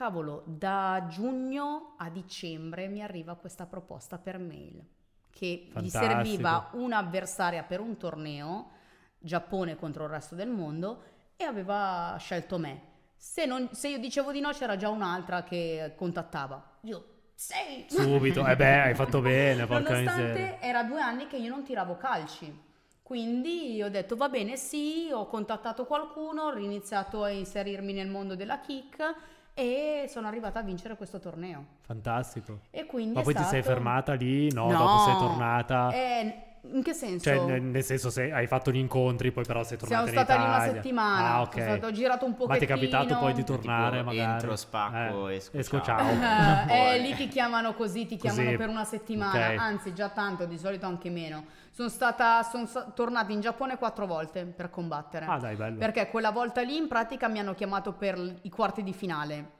[0.00, 4.82] Cavolo, da giugno a dicembre mi arriva questa proposta per mail
[5.30, 6.04] che gli Fantastico.
[6.06, 8.70] serviva un'avversaria per un torneo,
[9.18, 11.02] Giappone contro il resto del mondo,
[11.36, 12.80] e aveva scelto me.
[13.14, 16.78] Se, non- se io dicevo di no c'era già un'altra che contattava.
[16.84, 17.84] Io, sì!
[17.92, 18.46] Subito.
[18.46, 20.60] Eh beh, hai fatto bene, porca Nonostante miseria.
[20.62, 22.68] era due anni che io non tiravo calci.
[23.02, 28.34] Quindi ho detto va bene, sì, ho contattato qualcuno, ho iniziato a inserirmi nel mondo
[28.34, 31.64] della kick e sono arrivata a vincere questo torneo.
[31.82, 32.60] Fantastico.
[32.70, 34.50] E quindi Ma poi ti sei stato- fermata lì?
[34.52, 35.90] No, dopo sei tornata.
[35.92, 36.42] Eh,
[36.72, 37.24] in che senso?
[37.24, 40.24] Cioè, nel, nel senso, se hai fatto gli incontri, poi però sei tornata Siamo in
[40.24, 40.74] stata lì una Italia.
[40.74, 41.52] settimana, Ah, ok.
[41.52, 42.74] sono stato- ho girato un Ma ti è pochettino.
[42.74, 44.32] capitato poi di tornare, Tipo, magari?
[44.32, 45.98] entro, spacco, Eh, esco, esco, ciao.
[46.20, 46.68] ciao.
[46.68, 48.56] Eh, lì ti chiamano così, ti chiamano Così.
[48.56, 49.58] per una settimana, Ok.
[49.58, 51.44] anzi già tanto, di solito anche meno.
[51.70, 55.24] Sono stata, sono sa- tornata in Giappone quattro volte per combattere.
[55.26, 55.78] Ah, dai, bello.
[55.78, 59.52] Perché quella volta lì in pratica mi hanno chiamato per i quarti di finale.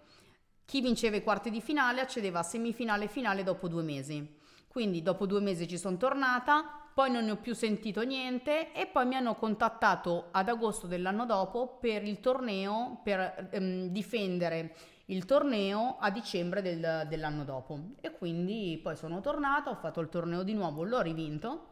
[0.67, 4.37] Chi vinceva i quarti di finale accedeva a semifinale e finale dopo due mesi.
[4.69, 8.87] Quindi dopo due mesi ci sono tornata, poi non ne ho più sentito niente e
[8.87, 14.75] poi mi hanno contattato ad agosto dell'anno dopo per il torneo, per ehm, difendere
[15.07, 17.79] il torneo a dicembre del- dell'anno dopo.
[18.03, 21.69] E quindi poi sono tornata, ho fatto il torneo di nuovo, l'ho rivinto.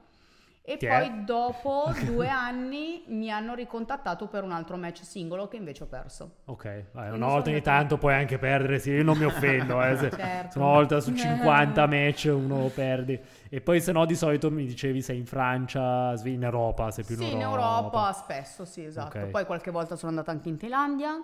[0.70, 0.88] E Chi è?
[0.90, 5.86] poi dopo due anni mi hanno ricontattato per un altro match singolo che invece ho
[5.86, 6.30] perso.
[6.44, 9.96] Ok, vai, una volta ogni tanto puoi anche perdere, sì, io non mi offendo, eh,
[9.96, 10.58] se, Certo.
[10.58, 13.18] una volta su 50 match uno lo perdi.
[13.48, 17.16] E poi se no di solito mi dicevi sei in Francia, in Europa, sei più
[17.16, 19.18] Sì, in Europa spesso, sì, esatto.
[19.18, 19.26] Ok.
[19.30, 21.18] Poi qualche volta sono andata anche in Thailandia,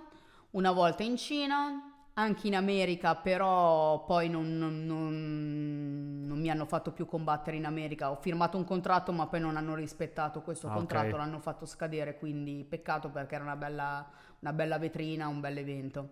[0.52, 6.64] una volta in Cina, anche in America, però poi non, non- non- non mi hanno
[6.66, 8.10] fatto più combattere in America.
[8.10, 12.16] Ho firmato un contratto, ma poi non hanno rispettato questo Ah, contratto, l'hanno fatto scadere,
[12.18, 14.08] quindi peccato perché era una bella,
[14.40, 16.08] una bella vetrina, un bel evento.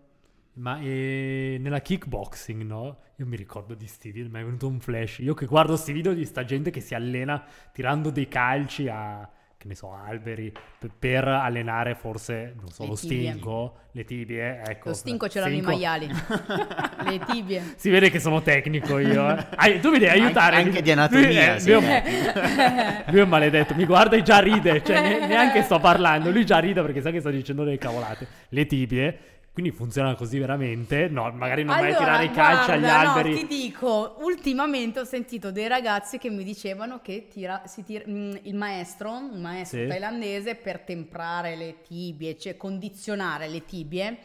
[0.55, 2.99] Ma eh, nella kickboxing, no?
[3.17, 5.19] Io mi ricordo di sti video, mi è venuto un flash.
[5.21, 9.29] Io che guardo sti video di sta gente che si allena tirando dei calci a,
[9.63, 10.53] che ne so, alberi,
[10.99, 13.31] per, allenare forse, non so, Le lo tibie.
[13.31, 14.89] stinco, le tibie, ecco.
[14.89, 16.09] Lo stinco ce l'hanno i maiali,
[17.09, 17.75] le tibie.
[17.77, 19.31] Si vede che sono tecnico io.
[19.31, 19.47] eh.
[19.55, 20.57] Ah, tu mi devi aiutare.
[20.57, 21.71] Anche- anche di anatomia, Lui, sì.
[21.73, 24.83] lui è- lui è maledetto, mi guarda e già ride.
[24.83, 26.31] Cioè, ne- neanche sto parlando.
[26.33, 28.27] Lui già ride perché sa che sto dicendo delle cavolate.
[28.49, 29.19] Le tibie.
[29.53, 31.09] Quindi funziona così veramente.
[31.09, 33.35] No, magari non vai a tirare i calci agli no, alberi.
[33.41, 38.37] ti dico, ultimamente ho sentito dei ragazzi che mi dicevano che tira- si tira- mm,
[38.45, 39.87] il maestro, un maestro Sì.
[39.89, 44.19] thailandese, per temprare le tibie, cioè condizionare le tibie,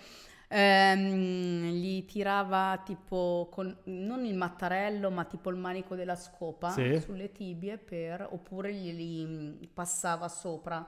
[0.48, 7.02] ehm, gli tirava tipo con, non il mattarello, ma tipo il manico della scopa Sì.
[7.02, 10.86] sulle tibie per, oppure glieli mm, passava sopra.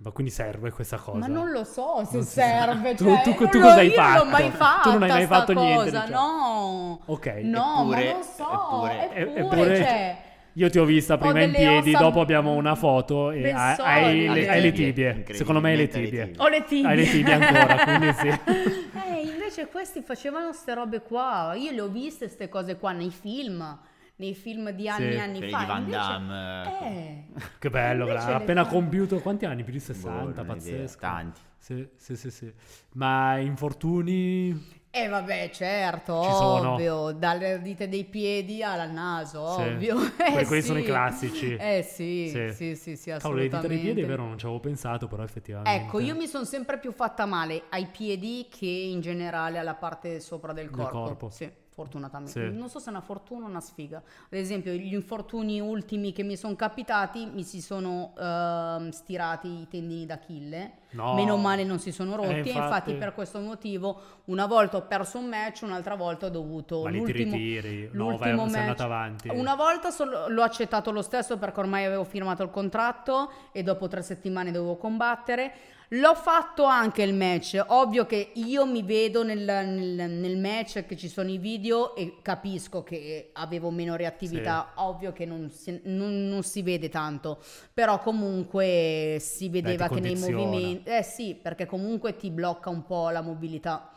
[0.00, 1.18] Ma quindi serve questa cosa?
[1.18, 2.90] Ma non lo so se Non serve.
[2.96, 3.04] sa.
[3.04, 4.24] Tu- cioè, tu- tu lo- cosa hai io Non l'ho fatto?
[4.30, 4.80] mai fatta.
[4.82, 6.20] Tu non hai mai fatto niente, cosa, diciamo.
[6.20, 7.00] No.
[7.06, 7.26] Ok.
[7.42, 8.52] No, Eppure- ma lo so.
[8.52, 10.16] eppure- Eppure, eppure- cioè,
[10.54, 13.50] Io ti ho vista Ho prima in delle piedi, ossa dopo abbiamo una foto e
[13.52, 15.24] hai, hai le, hai le tibie.
[15.30, 16.32] Secondo me hai le tibie.
[16.36, 16.88] ho le tibie.
[16.88, 18.26] Hai le tibie ancora, quindi sì.
[19.08, 21.52] Eh, invece questi facevano ste robe qua.
[21.54, 23.78] Io le ho viste queste cose qua nei film.
[24.18, 25.16] Nei film di anni Sì.
[25.16, 25.58] e anni Quelli fa.
[25.60, 26.78] di Van invece- Damme.
[26.82, 27.24] Eh.
[27.58, 29.62] Che bello, ha appena fa- compiuto quanti anni?
[29.62, 30.98] Più di Boh, 60, non ho idea, pazzesco.
[30.98, 31.40] Tanti.
[31.56, 32.52] Sì, sì, sì, sì.
[32.94, 36.72] Ma infortuni Eh vabbè, certo, Ci sono.
[36.72, 39.60] ovvio, dalle dita dei piedi al naso, Sì.
[39.60, 39.96] ovvio.
[39.96, 40.88] Que- Eh, quelli sono i sì.
[40.88, 41.54] classici.
[41.56, 42.52] Eh sì, Sì.
[42.54, 44.10] sì, sì, sì, Cavolo, le dita dei piedi, è assolutamente.
[44.16, 45.84] vero, non ci avevo pensato, però effettivamente.
[45.84, 50.18] Ecco, io mi sono sempre più fatta male ai piedi che in generale alla parte
[50.20, 50.98] sopra del Del corpo.
[51.02, 51.30] corpo.
[51.30, 51.48] Sì,
[51.82, 52.50] fortunatamente.
[52.50, 52.56] Sì.
[52.58, 53.98] Non so se è una fortuna o una sfiga.
[53.98, 59.68] Ad esempio, gli infortuni ultimi che mi sono capitati mi si sono ehm, stirati i
[59.68, 60.72] tendini d'Achille.
[60.90, 61.14] No.
[61.14, 62.30] Meno male non si sono rotti.
[62.30, 66.26] Eh, e infatti, infatti- per questo motivo, una volta ho perso un match, un'altra volta
[66.26, 66.82] ho dovuto.
[66.82, 67.90] Ma li ti l'ultimo, ritiri?
[67.92, 69.28] No, vai, l'ultimo sei match- andata avanti.
[69.28, 73.86] Una volta solo- l'ho accettato lo stesso perché ormai avevo firmato il contratto e dopo
[73.86, 75.52] tre settimane dovevo combattere.
[75.92, 77.62] L'ho fatto anche il match.
[77.68, 82.16] Ovvio che io mi vedo nel, nel- nel match che ci sono i video e
[82.20, 84.72] capisco che avevo meno reattività.
[84.76, 90.00] Ovvio che non si, non- non si vede tanto, però comunque si vedeva ti che
[90.00, 90.90] nei movimenti.
[90.90, 93.90] Eh sì, perché comunque ti blocca un po' la mobilità.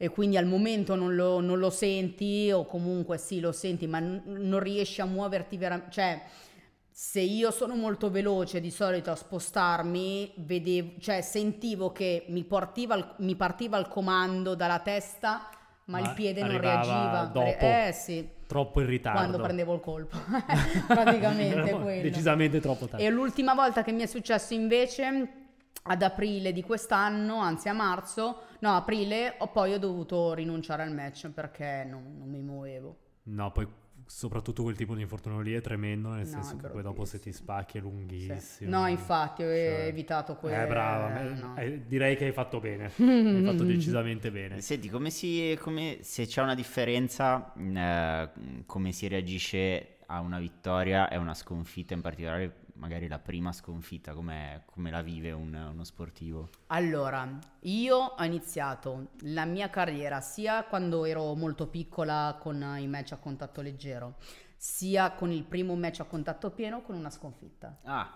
[0.00, 3.98] E quindi al momento non lo, non lo senti, o comunque sì, lo senti, ma
[3.98, 5.90] n- non riesci a muoverti veramente.
[5.92, 6.22] Cioè,
[7.00, 12.96] se io sono molto veloce di solito a spostarmi, vedevo, cioè sentivo che mi partiva,
[12.96, 15.48] il, mi partiva il comando dalla testa,
[15.84, 17.30] ma, Ma il piede non reagiva.
[17.32, 17.46] dopo.
[17.46, 19.16] Eh sì, Troppo in ritardo.
[19.16, 20.16] quando prendevo il colpo.
[20.88, 22.02] Praticamente quello.
[22.02, 23.06] Decisamente troppo tardi.
[23.06, 25.28] E l'ultima volta che mi è successo invece
[25.80, 30.92] ad aprile di quest'anno, anzi a marzo, no, aprile, ho poi ho dovuto rinunciare al
[30.92, 32.96] match perché non, non mi muovevo.
[33.22, 33.68] No, poi
[34.08, 37.20] soprattutto quel tipo di infortunio lì è tremendo, nel No, senso che poi dopo se
[37.20, 37.86] ti spacchi è Sì.
[37.86, 38.70] lunghissimo.
[38.70, 40.62] No, infatti ho Cioè, evitato quello.
[40.62, 41.56] Eh, brava, eh, no.
[41.56, 44.60] eh, direi che hai fatto bene, hai fatto decisamente bene.
[44.60, 48.30] Senti, come si, come, se c'è una differenza, mh, eh,
[48.66, 53.52] come si reagisce a una vittoria e a una sconfitta, in particolare magari la prima
[53.52, 56.48] sconfitta, come, come la vive un- uno sportivo?
[56.68, 63.12] Allora, io ho iniziato la mia carriera sia quando ero molto piccola con i match
[63.12, 64.16] a contatto leggero,
[64.56, 67.78] sia con il primo match a contatto pieno con una sconfitta.
[67.84, 68.10] Ah,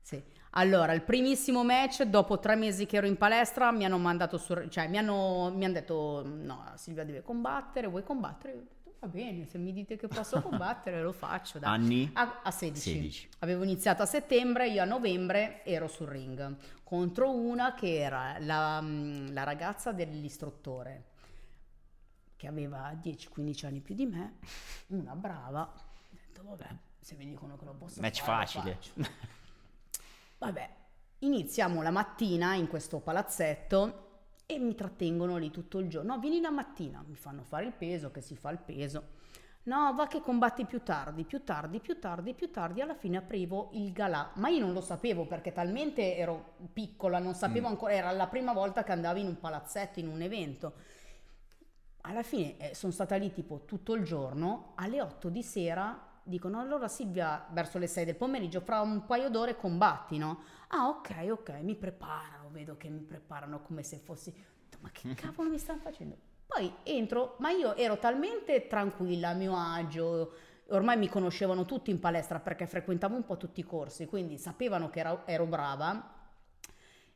[0.00, 0.22] Sì.
[0.50, 4.68] Allora, il primissimo match, dopo tre mesi che ero in palestra, mi hanno mandato su,
[4.68, 8.66] cioè mi hanno, mi hanno detto, no, Silvia deve combattere, vuoi combattere?
[8.98, 11.58] Va bene, se mi dite che posso combattere lo faccio.
[11.58, 11.70] Dai.
[11.72, 12.10] anni?
[12.14, 12.90] A, a 16.
[12.90, 13.28] 16.
[13.40, 18.80] Avevo iniziato a settembre, io a novembre ero sul ring contro una che era la,
[18.80, 21.04] mm, la ragazza dell'istruttore
[22.36, 24.36] che aveva 10-15 anni più di me,
[24.88, 25.62] una brava.
[25.62, 26.68] Ho detto, vabbè,
[27.00, 28.78] se mi dicono che lo posso Match fare, lo facile.
[30.38, 30.70] Vabbè,
[31.20, 34.05] iniziamo la mattina in questo palazzetto
[34.46, 36.14] e mi trattengono lì tutto il giorno.
[36.14, 39.14] No, vieni la mattina, mi fanno fare il peso, che si fa il peso.
[39.64, 42.80] No, va che combatti più tardi, più tardi, più tardi, più tardi.
[42.80, 47.34] Alla fine aprivo il galà, ma io non lo sapevo perché talmente ero piccola, non
[47.34, 47.70] sapevo Mm.
[47.72, 50.74] ancora, era la prima volta che andavo in un palazzetto, in un evento.
[52.02, 56.58] Alla fine eh, sono stata lì tipo tutto il giorno, alle 8 di sera dicono
[56.58, 60.42] allora Silvia verso le 6 del pomeriggio, fra un paio d'ore combatti, no?
[60.68, 64.34] Ah ok, ok, mi preparano, vedo che mi preparano come se fossi...
[64.80, 66.16] Ma che cavolo mi stanno facendo?
[66.46, 70.32] Poi entro, ma io ero talmente tranquilla, a mio agio,
[70.68, 74.90] ormai mi conoscevano tutti in palestra perché frequentavo un po' tutti i corsi, quindi sapevano
[74.90, 76.14] che ero, ero brava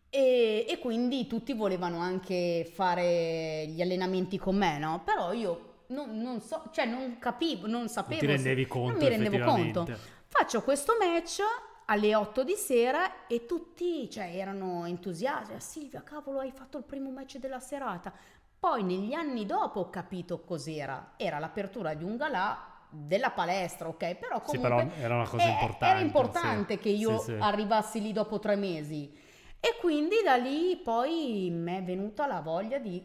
[0.09, 5.03] e, e quindi tutti volevano anche fare gli allenamenti con me, no?
[5.05, 8.21] Però io non, non so, cioè non capivo, non Non sapevo.
[8.21, 9.89] ti se- rendevi conto non mi rendevo conto.
[10.27, 11.41] Faccio questo match
[11.87, 15.53] alle 8 di sera e tutti cioè, erano entusiasti.
[15.53, 18.13] "Ah, Silvia, cavolo, hai fatto il primo match della serata.
[18.59, 21.15] Poi negli anni dopo ho capito cos'era.
[21.17, 24.15] Era l'apertura di un galà della palestra, ok?
[24.17, 25.87] Però Sì, comunque però era una cosa eh, importante.
[25.87, 26.81] Era importante sì.
[26.81, 27.37] che io Sì, sì.
[27.41, 29.11] arrivassi lì dopo tre mesi.
[29.59, 33.03] E quindi da lì poi mi è venuta la voglia di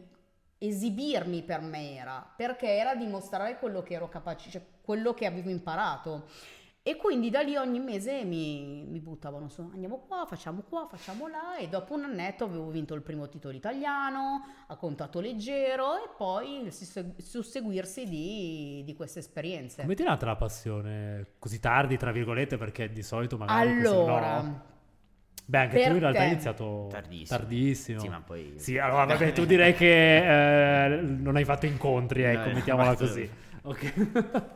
[0.58, 5.50] esibirmi per me era, perché era dimostrare quello che ero capace, cioè quello che avevo
[5.50, 6.26] imparato.
[6.82, 11.26] E quindi da lì ogni mese mi, mi buttavano su, andiamo qua, facciamo qua, facciamo
[11.26, 16.08] là e dopo un annetto avevo vinto il primo titolo italiano, a contatto leggero e
[16.16, 19.82] poi il susse- susseguirsi di, di queste esperienze.
[19.82, 23.68] Come ti è nata la passione così tardi, tra virgolette, perché di solito magari...
[23.68, 24.74] Allora.
[25.48, 27.38] Beh, anche tu in realtà hai perché- iniziato Tardissimo.
[27.38, 28.00] tardissimo.
[28.00, 28.54] Sì, ma poi...
[28.56, 33.04] Sì, allora vabbè, tu direi che eh, non hai fatto incontri, ecco, No, mettiamola basta.
[33.06, 33.30] così.
[33.62, 33.92] Ok.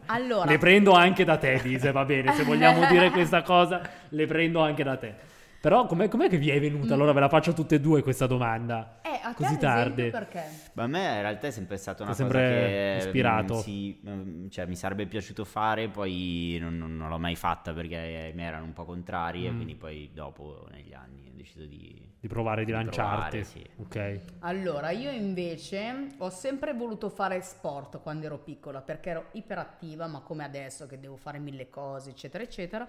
[0.07, 0.49] Allora.
[0.51, 4.61] le prendo anche da te, Dise, va bene, se vogliamo dire questa cosa, le prendo
[4.61, 5.15] anche da te.
[5.61, 6.95] Però com'è, com'è che vi è venuta?
[6.95, 9.01] Allora ve la faccio tutte e due questa domanda.
[9.03, 10.09] eh, a te Così tardi.
[10.09, 10.43] perché?
[10.73, 13.57] Ma a me in realtà è sempre stata una Sei cosa sempre che ispirato.
[13.57, 17.75] mm, sì, mm, cioè, mi sarebbe piaciuto fare, poi non, non- non l'ho mai fatta
[17.75, 19.55] perché mi erano un po' contrari e Mm.
[19.57, 22.09] quindi poi dopo negli anni ho deciso di...
[22.21, 23.39] Di provare di Di lanciarti.
[23.41, 23.65] provare, sì.
[23.77, 24.21] Ok.
[24.41, 30.21] Allora, io invece ho sempre voluto fare sport quando ero piccola perché ero iperattiva, ma
[30.21, 32.87] come adesso che devo fare mille cose, eccetera, eccetera.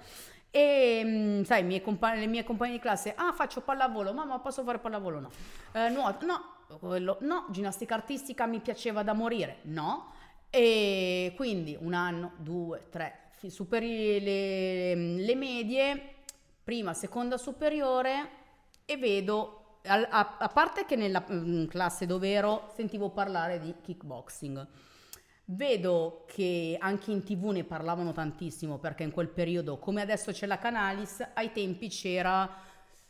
[0.51, 4.39] E mm, sai, i miei compa- le mie compagne di classe, ah, faccio pallavolo, mamma,
[4.39, 5.19] posso fare pallavolo?
[5.21, 5.31] No.
[5.71, 6.41] Eh, nuoto, no,
[6.79, 10.11] quello, no, ginnastica artistica mi piaceva da morire, no.
[10.49, 16.15] E quindi un anno, due, tre, superi le, le medie,
[16.61, 18.29] prima, seconda superiore
[18.83, 24.67] e vedo, a, a parte che nella mm, classe dove ero sentivo parlare di kickboxing.
[25.45, 30.45] Vedo che anche in tv ne parlavano tantissimo perché in quel periodo, come adesso c'è
[30.45, 32.49] la Canalis, ai tempi c'era,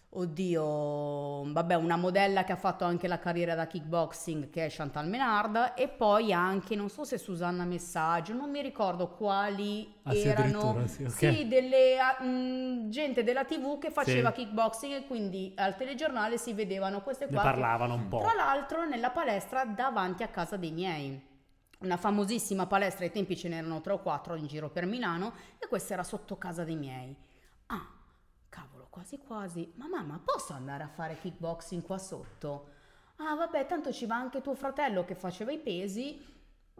[0.10, 5.08] oddio, vabbè, una modella che ha fatto anche la carriera da kickboxing che è Chantal
[5.08, 10.88] Menard e poi anche, non so se Susanna Messaggio, non mi ricordo quali Ah, erano,
[10.88, 11.12] sì, ok.
[11.12, 14.46] sì, delle, ah, mh, gente della tv che faceva Sì.
[14.46, 18.18] kickboxing e quindi al telegiornale si vedevano queste Ne qua che- parlavano un po'.
[18.18, 21.30] tra l'altro nella palestra davanti a casa dei miei.
[21.82, 25.68] Una famosissima palestra, ai tempi ce n'erano tre o quattro in giro per Milano e
[25.68, 27.18] questa era sotto casa dei miei.
[27.68, 27.90] Ah,
[28.50, 29.72] cavolo, quasi quasi.
[29.78, 32.70] Ma mamma, posso andare a fare kickboxing qua sotto?
[33.16, 36.24] Ah, vabbè, tanto ci va anche tuo fratello che faceva i pesi.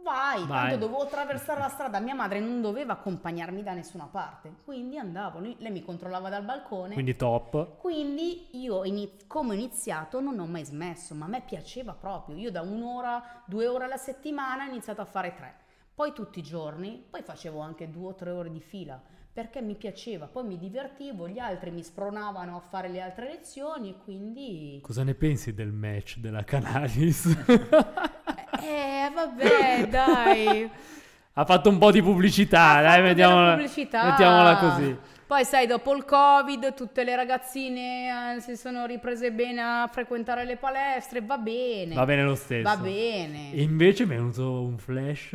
[0.02, 0.70] Vai, Vai.
[0.70, 4.56] tanto dovevo attraversare la strada, mia madre non doveva accompagnarmi da nessuna parte.
[4.64, 6.94] Quindi andavo, lei mi controllava dal balcone.
[6.94, 7.76] Quindi top.
[7.76, 12.36] Quindi io, iniz- come ho iniziato, non ho mai smesso, ma a me piaceva proprio.
[12.36, 15.54] Io da un'ora, due ore alla settimana ho iniziato a fare tre.
[15.94, 19.00] Poi tutti i giorni, poi facevo anche due o tre ore di fila
[19.32, 23.88] perché mi piaceva, poi mi divertivo, gli altri mi spronavano a fare le altre lezioni
[23.88, 24.78] e quindi...
[24.82, 27.34] Cosa ne pensi del match della Canalis?
[28.62, 30.70] Eh, vabbè, dai.
[31.34, 34.04] ha fatto un po' di pubblicità, Ha dai, mettiamola, pubblicità.
[34.10, 34.96] mettiamola così.
[35.26, 40.44] Poi sai, dopo il Covid, tutte le ragazzine eh, si sono riprese bene a frequentare
[40.44, 41.94] le palestre, va bene.
[41.94, 42.62] Va bene lo stesso.
[42.62, 43.52] Va bene.
[43.54, 45.34] E invece mi è venuto un flash,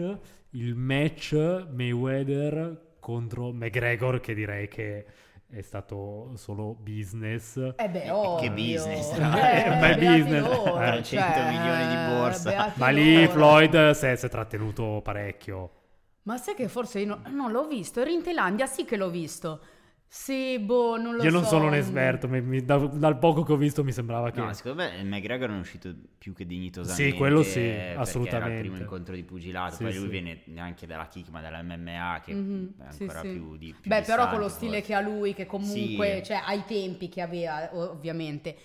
[0.51, 1.33] il match
[1.71, 5.05] Mayweather contro McGregor, che direi che
[5.49, 7.57] è stato solo business.
[7.77, 8.51] Eh beh, Che ovvio.
[8.51, 9.27] business, Eh, no?
[9.29, 10.41] Un bel beati business.
[10.47, 12.73] loro, Eh, 100 milioni di borsa.
[12.75, 13.31] Ma lì loro.
[13.31, 15.71] Floyd si è, si è trattenuto parecchio.
[16.23, 19.09] Ma sai che forse io no- non l'ho visto, ero in Thailandia, sì che l'ho
[19.09, 19.61] visto.
[20.09, 21.35] Sì, boh, non lo Io so.
[21.35, 24.39] non sono un esperto, mi- mi- da- dal poco che ho visto mi sembrava che...
[24.39, 27.11] No, secondo me il McGregor è uscito più che dignitosamente.
[27.11, 28.53] Sì, quello sì, perché Era assolutamente.
[28.55, 29.75] il primo incontro di pugilato.
[29.75, 30.09] Sì, poi lui sì.
[30.09, 33.29] viene neanche dalla kick, ma dalla MMA, che Mhm, è ancora sì.
[33.31, 33.75] più di.
[33.79, 34.87] più Beh, però distante, con lo stile forse.
[34.87, 36.23] che ha lui, che comunque, Sì.
[36.23, 38.55] cioè, ai tempi che aveva, ovviamente.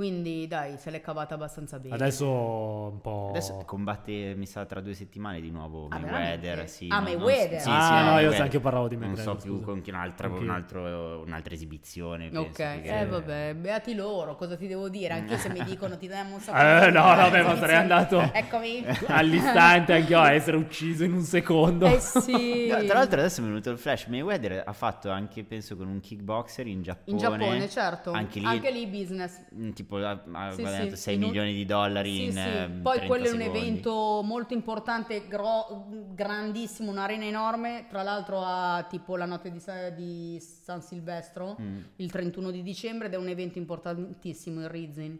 [0.00, 1.94] Quindi, dai, se l'è cavata abbastanza bene.
[1.94, 3.28] Adesso un po'...
[3.30, 6.68] Adesso combatte, mi sa, tra due settimane di nuovo Ah, Mayweather.
[6.68, 7.60] Sì, Ah, non- non- Mayweather?
[7.62, 8.40] Sì, Ah, sì, no, io Mayweather.
[8.42, 10.52] anche parlavo di Non McGregor, so più con chi un'altra, Anche un io.
[10.52, 12.24] altro- un'altra esibizione.
[12.28, 15.14] penso, Ok, perché- eh vabbè, beati loro, cosa ti devo dire?
[15.14, 18.20] Anche se mi dicono ti diamo un sacco Eh, no, soldi, vabbè, ma sarei andato
[18.34, 18.84] Eccomi.
[19.08, 21.86] all'istante anche io a essere ucciso in un secondo.
[21.88, 22.66] Eh sì.
[22.68, 25.88] No, tra l'altro adesso mi è venuto il flash, Mayweather ha fatto anche, penso, con
[25.88, 27.16] un kickboxer in Giappone.
[27.16, 28.10] In Giappone, certo.
[28.12, 29.40] Anche lì, Anche lì business.
[29.54, 32.32] mm, tipo, ha, ha Sì, guadagnato sì, 6 in un- milioni di dollari Sì, in
[32.32, 32.38] sì.
[32.38, 33.58] eh, Poi 30 quello è un secondi.
[33.58, 37.86] evento molto importante, gro- grandissimo, un'arena enorme.
[37.88, 41.78] Tra l'altro ha tipo la notte di, Sa- di San Silvestro, Mm.
[41.96, 45.18] il 31 di dicembre, ed è un evento importantissimo il Rizin.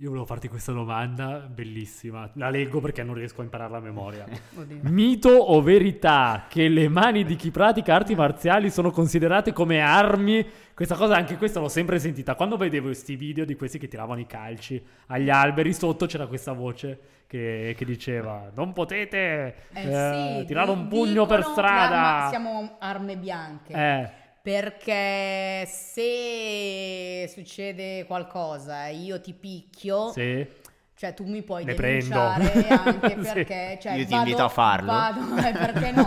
[0.00, 2.30] Io volevo farti questa domanda bellissima.
[2.34, 4.26] La leggo perché non riesco a impararla a memoria.
[4.56, 4.78] Oddio.
[4.82, 10.46] Mito o verità che le mani di chi pratica arti marziali sono considerate come armi?
[10.72, 12.36] Questa cosa, anche questa l'ho sempre sentita.
[12.36, 16.52] Quando vedevo questi video di questi che tiravano i calci agli alberi, sotto c'era questa
[16.52, 21.90] voce che, che diceva: Non potete Eh eh, sì, tirare un pugno per dicono strada.
[21.90, 23.72] l'arma- siamo arme bianche.
[23.72, 24.10] Eh,
[24.48, 30.46] Perché se succede qualcosa e io ti picchio, sì.
[30.94, 32.82] cioè tu mi puoi Ne denunciare prendo.
[32.82, 33.32] anche Sì.
[33.34, 34.90] perché cioè, Io ti vado- invito a farlo.
[34.90, 36.06] vado- eh, perché no?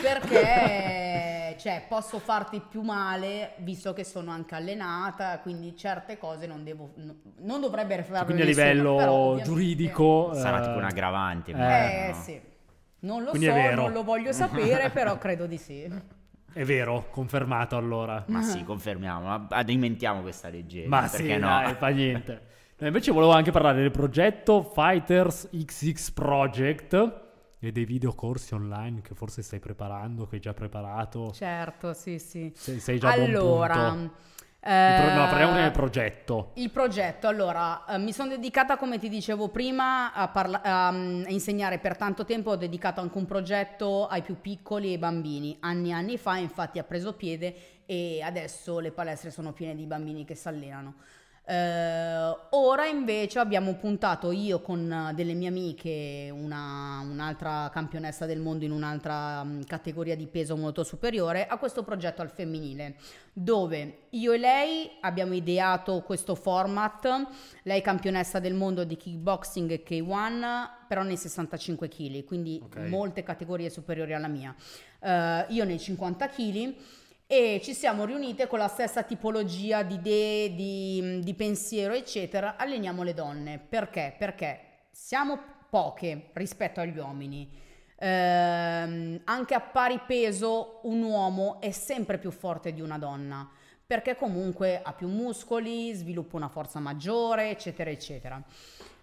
[0.00, 6.62] perché cioè, posso farti più male visto che sono anche allenata, quindi certe cose non
[6.62, 10.30] devo no- non dovrebbe farle Quindi a livello però giuridico.
[10.34, 11.50] Sarà eh, tipo un aggravante.
[11.50, 12.22] eh, Eh no?
[12.22, 12.40] sì.
[12.98, 16.14] Non lo Quindi so, non lo voglio sapere, però credo di sì.
[16.56, 18.24] È vero, confermato allora.
[18.28, 20.88] Ma sì, confermiamo, ma alimentiamo questa leggenda.
[20.88, 21.48] Ma perché sì, no?
[21.48, 22.40] dai, fa niente.
[22.78, 27.20] No, invece volevo anche parlare del progetto Fighters XX Project
[27.58, 31.30] e dei videocorsi online che forse stai preparando, che hai già preparato.
[31.32, 32.50] Certo, sì, sì.
[32.54, 34.14] Sei, sei già a buon allora, punto.
[34.66, 36.50] Pro- no, eh, parliamo del progetto.
[36.54, 41.30] Il progetto, allora, eh, mi sono dedicata, come ti dicevo prima, a, parla- mm, a
[41.30, 45.56] insegnare per tanto tempo, ho dedicato anche un progetto ai più piccoli e ai bambini.
[45.60, 49.86] Anni e anni fa, infatti, ha preso piede e adesso le palestre sono piene di
[49.86, 50.94] bambini che si allenano.
[51.48, 58.64] Eh, ora invece abbiamo puntato io con delle mie amiche, una, un'altra campionessa del mondo
[58.64, 62.96] in un'altra mh, categoria di peso molto superiore, a questo progetto al femminile,
[63.32, 67.26] dove io e lei abbiamo ideato questo format,
[67.62, 72.76] lei campionessa del mondo di kickboxing e K1, però nei 65 kg, quindi Ok.
[72.88, 74.52] molte categorie superiori alla mia.
[74.98, 76.74] Eh, io nei 50 kg
[77.26, 82.56] e ci siamo riunite con la stessa tipologia di idee, di, di pensiero, eccetera.
[82.56, 83.58] Alleniamo le donne.
[83.58, 84.14] Perché?
[84.16, 84.60] Perché
[84.90, 87.50] siamo poche rispetto agli uomini.
[87.98, 93.50] Ehm, anche a pari peso un uomo è sempre più forte di una donna
[93.86, 98.42] perché comunque ha più muscoli, sviluppa una forza maggiore, eccetera, eccetera.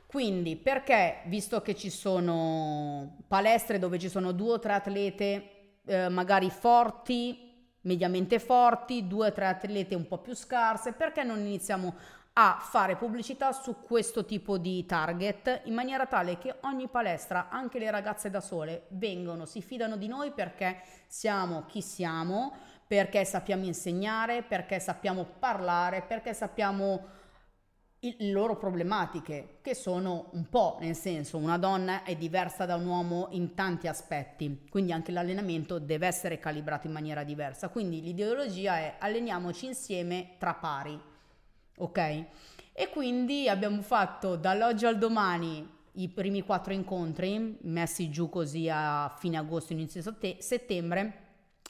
[0.05, 5.49] Quindi, perché visto che ci sono palestre dove ci sono due o tre atlete
[5.85, 7.42] eh, magari forti,
[7.83, 11.95] mediamente forti, due o tre atlete un po' più scarse, perché non iniziamo
[12.33, 17.77] a fare pubblicità su questo tipo di target in maniera tale che ogni palestra, anche
[17.77, 22.53] le ragazze da sole, vengono, si fidano di noi perché siamo chi siamo,
[22.87, 27.21] perché sappiamo insegnare, perché sappiamo parlare, perché sappiamo
[28.17, 32.85] le loro problematiche, che sono un po', nel senso, una donna è diversa da un
[32.85, 37.69] uomo in tanti aspetti, quindi anche l'allenamento deve essere calibrato in maniera diversa.
[37.69, 40.99] Quindi l'ideologia è alleniamoci insieme tra pari,
[41.77, 42.25] ok?
[42.73, 49.13] E quindi abbiamo fatto dall'oggi al domani i primi quattro incontri, messi giù così a
[49.17, 51.21] fine agosto, inizio sette- settembre,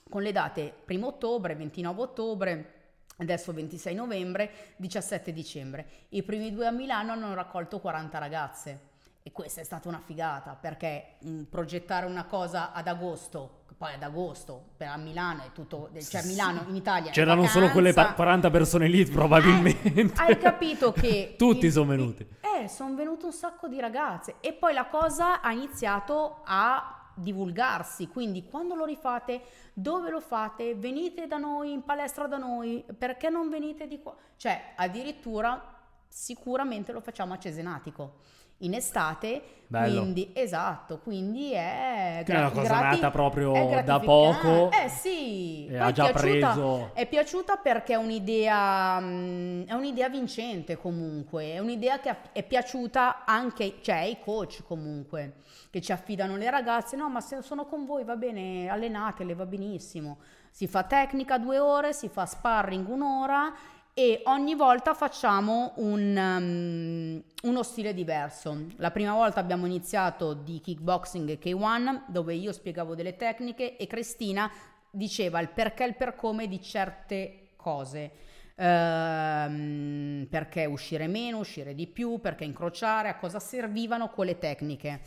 [0.09, 2.72] con le date 1 ottobre, 29 ottobre,
[3.17, 5.85] adesso 26 novembre, 17 dicembre.
[6.09, 8.79] I primi due a Milano hanno raccolto 40 ragazze
[9.21, 14.03] e questa è stata una figata perché mh, progettare una cosa ad agosto, poi ad
[14.03, 18.01] agosto per a Milano è tutto, cioè a Milano in Italia C'erano solo quelle pa-
[18.01, 18.23] vacanza.
[18.23, 19.93] 40 persone lì, probabilmente.
[19.93, 22.25] Eh, hai capito che Tutti sono venuti.
[22.41, 28.07] Eh, sono venute un sacco di ragazze e poi la cosa ha iniziato a divulgarsi,
[28.07, 29.41] quindi quando lo rifate,
[29.73, 30.75] dove lo fate?
[30.75, 34.15] Venite da noi in palestra da noi, perché non venite di qua?
[34.37, 35.82] Cioè, addirittura
[36.13, 38.17] sicuramente lo facciamo a Cesenatico.
[38.59, 39.99] In estate, Bello.
[40.01, 44.69] quindi esatto, quindi è, Che è una cosa grati- nata proprio da poco.
[44.71, 46.91] Eh sì, ha già è piaciuta- preso.
[46.93, 53.25] è piaciuta perché è un'idea, mm, è un'idea vincente comunque, è un'idea che è piaciuta
[53.25, 55.37] anche cioè, ai coach comunque,
[55.69, 59.45] che ci affidano le ragazze, no ma se sono con voi va bene, allenatele, va
[59.47, 60.19] benissimo.
[60.51, 63.51] Si fa tecnica due ore, si fa sparring un'ora
[63.95, 68.65] e ogni volta facciamo un, um, uno stile diverso.
[68.77, 73.85] La prima volta abbiamo iniziato di kickboxing e K1 dove io spiegavo delle tecniche e
[73.85, 74.51] Cristina
[74.89, 78.11] diceva il perché e il per come di certe cose.
[78.55, 85.01] Ehm, perché uscire meno, uscire di più, perché incrociare, a cosa servivano quelle tecniche.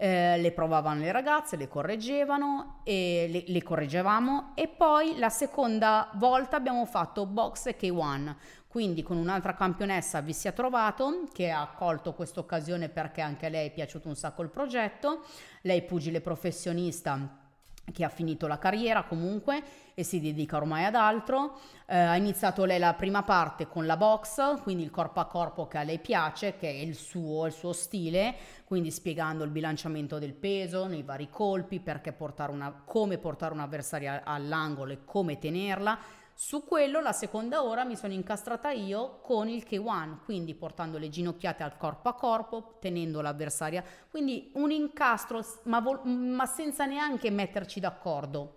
[0.00, 4.52] Eh, le provavano le ragazze, le correggevano e le, le correggevamo.
[4.54, 8.34] E poi la seconda volta abbiamo fatto box e K1
[8.68, 13.46] quindi con un'altra campionessa vi si è trovato che ha colto questa occasione perché anche
[13.46, 15.24] a lei è piaciuto un sacco il progetto.
[15.62, 17.47] Lei pugile professionista
[17.92, 19.62] che ha finito la carriera comunque
[19.94, 21.58] e si dedica ormai ad altro.
[21.86, 25.66] Eh, ha iniziato lei la prima parte con la box, quindi il corpo a corpo
[25.66, 28.34] che a lei piace, che è il suo, il suo stile,
[28.64, 31.82] quindi spiegando il bilanciamento del peso nei vari colpi,
[32.16, 35.98] portare una, come portare un'avversaria all'angolo e come tenerla.
[36.40, 41.08] Su quello la seconda ora mi sono incastrata io con il K1, quindi portando le
[41.08, 47.32] ginocchiate al corpo a corpo, tenendo l'avversaria, quindi un incastro ma, vol- ma senza neanche
[47.32, 48.54] metterci d'accordo.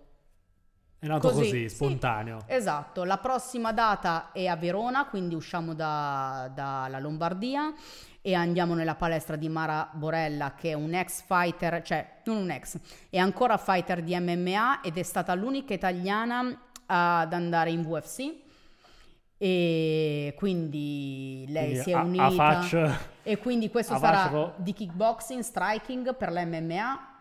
[0.96, 1.74] È nato Così, così, sì.
[1.74, 2.44] spontaneo.
[2.46, 7.74] Esatto, la prossima data è a Verona, quindi usciamo da- dalla Lombardia
[8.20, 12.50] e andiamo nella palestra di Mara Borella che è un ex fighter, cioè non un
[12.52, 12.78] ex,
[13.10, 18.32] è ancora fighter di MMA ed è stata l'unica italiana ad andare in UFC
[19.38, 22.24] e quindi lei Quindi si è a- unita
[22.60, 24.54] A e quindi questo a sarà fascio.
[24.56, 27.11] di kickboxing, striking per l'MMA,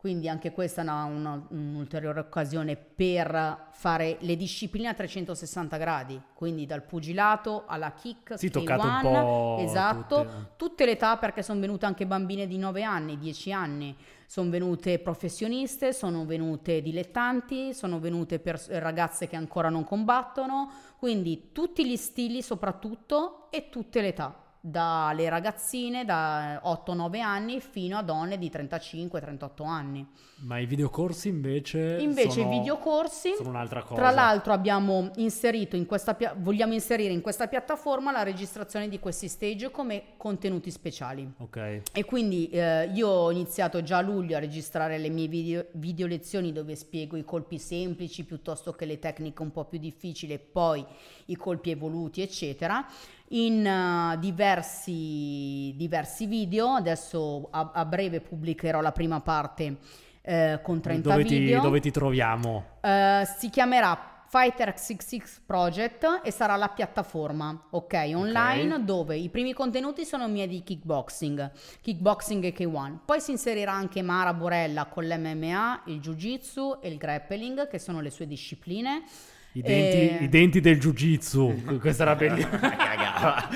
[0.00, 6.18] quindi anche questa è una- una- un'ulteriore occasione per fare le discipline a 360 gradi,
[6.32, 10.52] quindi dal pugilato alla kick, Sì, toccate un K1, po' esatto, tutte.
[10.56, 13.94] tutte le età perché sono venute anche bambine di 9 anni, 10 anni,
[14.26, 21.50] sono venute professioniste, sono venute dilettanti, sono venute pers- ragazze che ancora non combattono, quindi
[21.52, 24.34] tutti gli stili soprattutto e tutte le età.
[24.60, 30.06] Dalle ragazzine da 8-9 anni fino a donne di 35-38 anni.
[30.40, 34.00] Ma i videocorsi invece Invece sono, i videocorsi sono un'altra cosa.
[34.00, 39.28] Tra l'altro abbiamo inserito in questa vogliamo inserire in questa piattaforma la registrazione di questi
[39.28, 41.30] stage come contenuti speciali.
[41.38, 41.82] Ok.
[41.92, 46.06] E quindi eh, io ho iniziato già a luglio a registrare le mie video, video
[46.06, 50.38] lezioni dove spiego i colpi semplici piuttosto che le tecniche un po' più difficili e
[50.38, 50.84] poi
[51.26, 52.86] i colpi evoluti, eccetera.
[53.32, 59.76] In uh, diversi, diversi video, adesso a, a breve pubblicherò la prima parte
[60.22, 61.60] eh, con 30 dove ti, video.
[61.60, 62.78] dove ti troviamo?
[62.80, 68.80] Eh, si chiamerà Fighter XX Project e sarà la piattaforma, ok, online Ok.
[68.80, 71.52] dove i primi contenuti sono miei di kickboxing,
[71.82, 72.98] kickboxing e K1.
[73.04, 78.00] Poi si inserirà anche Mara Borella con l'MMA, il Jiu-Jitsu e il grappling, che sono
[78.00, 79.04] le sue discipline.
[79.52, 80.24] I denti, Eh.
[80.24, 81.78] i denti del jiu-jitsu.
[81.80, 82.58] Questa era bellissima.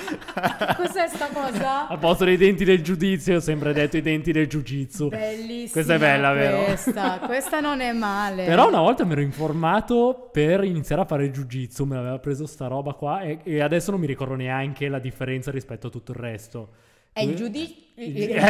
[0.76, 1.86] Cos'è sta cosa?
[1.88, 5.08] Al posto dei denti del giudizio ho sempre detto i denti del jiu-jitsu.
[5.08, 5.70] Bellissima.
[5.70, 6.64] Questa è bella, vero?
[6.64, 8.44] Questa, questa non è male.
[8.44, 12.66] Però una volta mi ero informato per iniziare a fare jiu-jitsu, me l'aveva preso sta
[12.66, 16.18] roba qua e, e adesso non mi ricordo neanche la differenza rispetto a tutto il
[16.18, 16.68] resto.
[17.12, 17.76] È il giudizio.
[17.94, 18.04] Eh,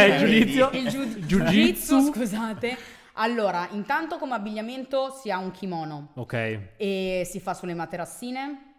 [0.07, 0.71] il giudizio.
[0.73, 2.11] Il giu- Jiu-jitsu.
[2.13, 2.77] scusate.
[3.17, 6.35] Allora, intanto come abbigliamento si ha un kimono Ok,
[6.77, 8.73] e si fa sulle materassine.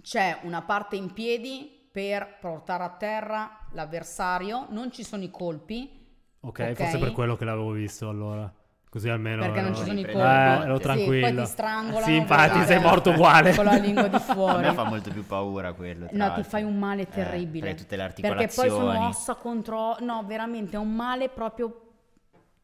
[0.00, 4.66] C'è una parte in piedi per portare a terra l'avversario.
[4.70, 6.02] Non ci sono i colpi.
[6.40, 6.74] ok, Ok.
[6.74, 8.52] forse per quello che l'avevo visto allora.
[8.88, 9.42] Così almeno...
[9.42, 10.64] Perché non ero- ci sono i Eh, colpi.
[10.64, 11.26] ero Sì, tranquillo.
[11.26, 12.04] poi ti strangolano.
[12.06, 13.54] Sì, infatti, guarda, sei morto uguale.
[13.56, 14.62] Con la lingua di A fuori.
[14.66, 16.06] me fa molto più paura quello.
[16.06, 16.42] tra No, ti l'altro.
[16.44, 17.66] fai un male Eh, terribile.
[17.66, 18.22] perché tutte le perché
[18.54, 18.94] poi articolazioni.
[18.94, 19.96] sono ossa contro...
[19.98, 21.83] No, veramente è un male proprio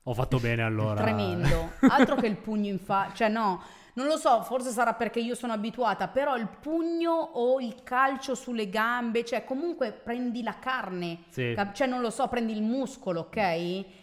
[0.04, 1.02] Ho fatto bene allora.
[1.02, 1.72] tremendo.
[1.88, 3.14] Altro che il pugno in faccia.
[3.14, 3.62] Cioè no,
[3.94, 8.34] non lo so, forse sarà perché io sono abituata, però il pugno o il calcio
[8.34, 11.18] sulle gambe, cioè comunque prendi la carne.
[11.30, 11.52] Sì.
[11.54, 13.36] cap- cioè non lo so, prendi il muscolo, ok?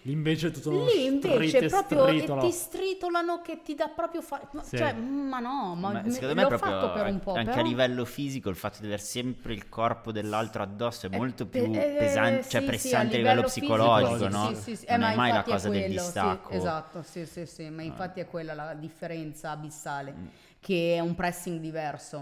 [0.04, 2.42] Lì invece tutto uno Lì invece proprio e stritolo.
[2.42, 4.78] ti stritolano che ti dà proprio fa- ma- Sì.
[4.78, 7.62] cioè ma no, ma, Ma secondo me l'ho proprio fatto per un po', anche però...
[7.62, 11.46] a livello fisico il fatto di avere sempre il corpo dell'altro addosso è Eh, molto
[11.48, 14.54] più eh, pesante, sì, cioè sì, pressante a livello, fisico, psicologico, sì, no?
[14.54, 14.86] Sì, sì, sì.
[14.86, 16.54] Eh, Non ma è mai la infatti è cosa del quello, sì, distacco.
[16.54, 19.76] esatto, sì, sì, sì, ma infatti è quella la differenza abissale,
[20.12, 20.26] Mm.
[20.60, 22.18] che è un pressing diverso.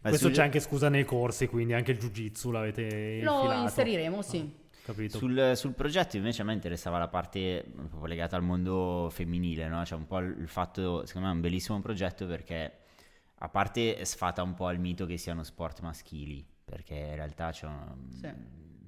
[0.00, 3.62] Ma Questo sul- c'è anche scusa nei corsi, quindi anche il jiu-jitsu l'avete Lo infilato.
[3.62, 4.38] inseriremo, sì.
[4.40, 5.16] Ah, capito.
[5.18, 9.84] Sul, sul progetto invece a me interessava la parte proprio legata al mondo femminile, no?
[9.84, 12.72] Cioè un po' il il fatto, secondo me è un bellissimo progetto perché
[13.36, 17.66] a parte sfata un po' il mito che siano sport maschili, perché in realtà c'è
[17.66, 18.28] un- Sì.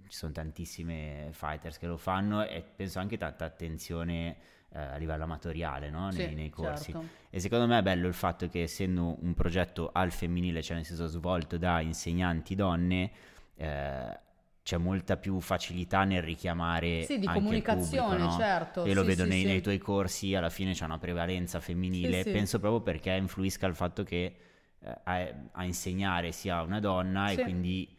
[0.08, 4.36] ci sono tantissime fighters che lo fanno e penso anche tanta attenzione
[4.76, 6.10] eh, a livello amatoriale no?
[6.10, 6.92] nei, Sì, nei corsi.
[6.92, 7.08] certo.
[7.30, 10.84] E secondo me è bello il fatto che essendo un progetto al femminile, cioè nel
[10.84, 13.10] senso svolto da insegnanti donne,
[13.56, 14.18] eh,
[14.62, 18.38] c'è molta più facilità nel richiamare Sì, di comunicazione, pubblico, no?
[18.38, 18.86] certo.
[18.86, 22.24] Io lo sì, vedo sì, nei, nei tuoi corsi, alla fine c'è una prevalenza femminile,
[22.24, 24.34] penso proprio perché influisca il fatto che
[24.80, 27.95] eh, a, a insegnare sia una donna e quindi in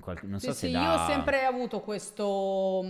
[0.00, 0.82] qualche, non so Sì, se sì, dà...
[0.82, 2.82] io ho sempre avuto questo...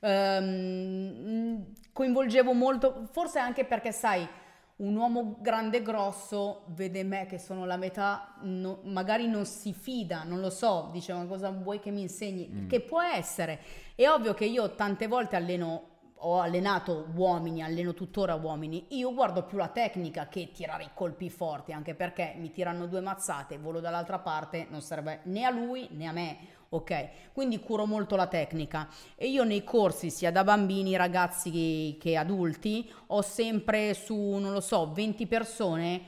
[0.00, 4.28] ehm, coinvolgevo molto, forse anche perché, sai,
[4.76, 9.72] un uomo grande e grosso vede me che sono la metà, no- magari non si
[9.72, 12.48] fida, non lo so, dice ma cosa vuoi che mi insegni?
[12.52, 12.68] Mm.
[12.68, 13.58] Che può essere.
[13.94, 15.95] È ovvio che io tante volte alleno,
[16.26, 21.30] ho allenato uomini, alleno tuttora uomini, io guardo più la tecnica che tirare i colpi
[21.30, 25.86] forti, anche perché mi tirano due mazzate, volo dall'altra parte, non serve né a lui
[25.92, 26.38] né a me.
[26.68, 32.16] Ok, quindi curo molto la tecnica e io nei corsi sia da bambini, ragazzi che,
[32.16, 36.00] adulti ho sempre su, non lo so, 20 persone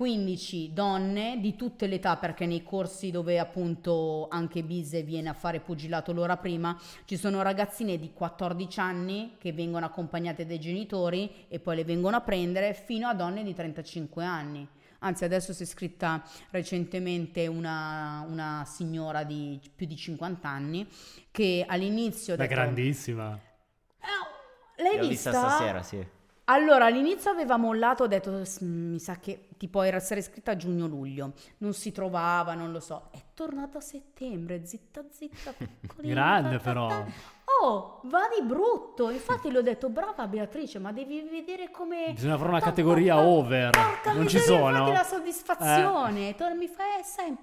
[0.00, 5.34] 15 donne di tutte le età, perché nei corsi dove appunto anche Bise viene a
[5.34, 6.74] fare pugilato l'ora prima,
[7.04, 12.16] ci sono ragazzine di 14 anni che vengono accompagnate dai genitori e poi le vengono
[12.16, 14.66] a prendere fino a donne di 35 anni.
[15.00, 20.88] Anzi, adesso si è iscritta recentemente una, una signora di più di 50 anni
[21.30, 22.36] che all'inizio...
[22.36, 23.38] detto- grandissima.
[24.00, 25.30] Eh, L'hai L'ho vista?
[25.30, 26.18] vista stasera, sì.
[26.52, 30.56] Allora, all'inizio aveva mollato, ho detto, "S- mi sa che tipo era essere iscritta a
[30.56, 33.08] giugno-luglio, non si trovava, non lo so.
[33.12, 36.12] È tornata a settembre, zitta zitta, piccolina.
[36.14, 36.88] Grande ta, ta, però.
[36.88, 37.06] ta.
[37.62, 39.10] Oh, va di brutto.
[39.10, 42.12] Infatti le ho detto, brava Beatrice, ma devi vedere come...
[42.12, 43.70] Bisogna fare una categoria over.
[43.70, 44.68] Porca Non ci sono?
[44.70, 46.34] Infatti la soddisfazione.
[46.36, 47.36] Torna, mi fa, eh, sai,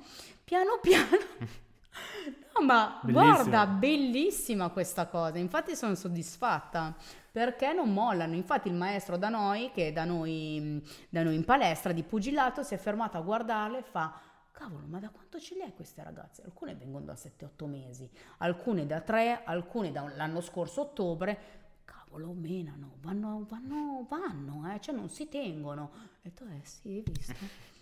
[0.43, 1.07] piano piano...
[2.59, 3.33] No, ma Bellissimo.
[3.33, 5.37] guarda, bellissima questa cosa.
[5.37, 6.95] Infatti sono soddisfatta
[7.31, 8.33] perché non mollano.
[8.35, 12.63] Infatti il maestro da noi, che è da noi, da noi in palestra di pugilato,
[12.63, 14.19] si è fermato a guardarle e fa
[14.51, 16.41] cavolo, ma da quanto ce li hai queste ragazze?
[16.43, 21.55] Alcune vengono da 7-8 mesi, alcune da 3, alcune dall'anno scorso ottobre.
[21.85, 25.91] Cavolo, menano, vanno, vanno, vanno, eh, cioè non si tengono.
[26.23, 27.35] E tu, eh sì, hai visto.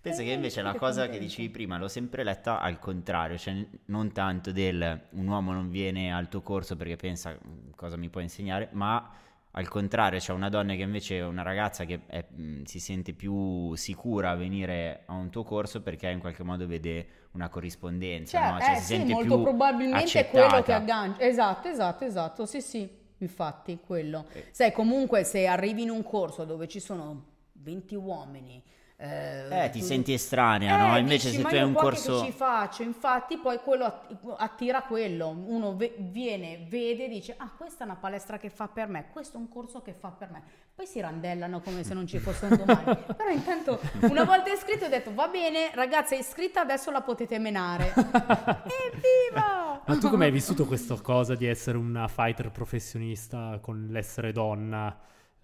[0.00, 1.18] Penso che invece la cosa che contenti.
[1.18, 6.12] dicevi prima l'ho sempre letta al contrario, cioè non tanto del un uomo non viene
[6.12, 9.10] al tuo corso perché pensa "Mm, cosa mi può insegnare, ma
[9.50, 13.14] al contrario, c'è una donna che invece è una ragazza che è, mh, si sente
[13.14, 18.38] più sicura a venire a un tuo corso perché in qualche modo vede una corrispondenza,
[18.38, 18.60] Cioè, no?
[18.60, 20.74] Cioè, eh si sì, sente molto più probabilmente è quello che accettata.
[20.74, 21.20] aggancia.
[21.22, 22.88] Esatto, esatto, esatto, sì, sì,
[23.18, 24.26] infatti, quello.
[24.32, 24.48] Eh.
[24.50, 28.62] Sai, comunque se arrivi in un corso dove ci sono 20 uomini...
[28.98, 30.96] Eh, Eh, ti tu- senti estranea, Eh, no?
[30.98, 32.24] Invece dici, se "Ma tu hai io un qua che corso...
[32.24, 32.82] ci faccio?
[32.82, 35.28] Infatti poi quello att- attira quello.
[35.28, 39.08] Uno ve- viene, vede e dice, ah questa è una palestra che fa per me,
[39.12, 40.42] questo è un corso che fa per me.
[40.74, 42.96] Poi si randellano come se non ci fosse un domani.
[43.16, 47.38] Però intanto una volta iscritto ho detto, va bene ragazza è iscritta, adesso la potete
[47.38, 47.92] menare.
[47.94, 49.82] Evviva!
[49.86, 54.96] Ma tu come hai vissuto questa cosa di essere una fighter professionista con l'essere donna?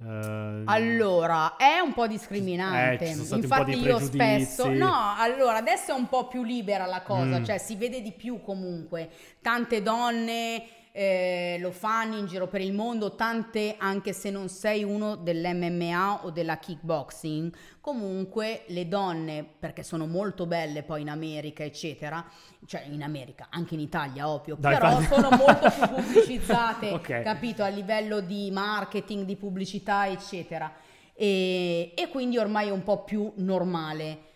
[0.04, 3.04] Eh, Allora, è un po' discriminante.
[3.10, 7.02] Eh, po' Infatti di io spesso No, allora adesso è un po' più libera la
[7.02, 7.44] cosa, Mm.
[7.44, 9.08] cioè si vede di più comunque.
[9.40, 14.84] Tante donne eh, lo fanno in giro per il mondo, tante anche se non sei
[14.84, 21.64] uno dell'MMA o della kickboxing, comunque le donne, perché sono molto belle poi in America,
[21.64, 22.24] eccetera,
[22.66, 27.22] cioè in America, anche in Italia, ovvio, Dai, però fai- sono molto più pubblicizzate, Ok.
[27.22, 30.70] capito, a livello di marketing, di pubblicità, eccetera.
[31.14, 34.30] E, e quindi ormai è un po' più normale.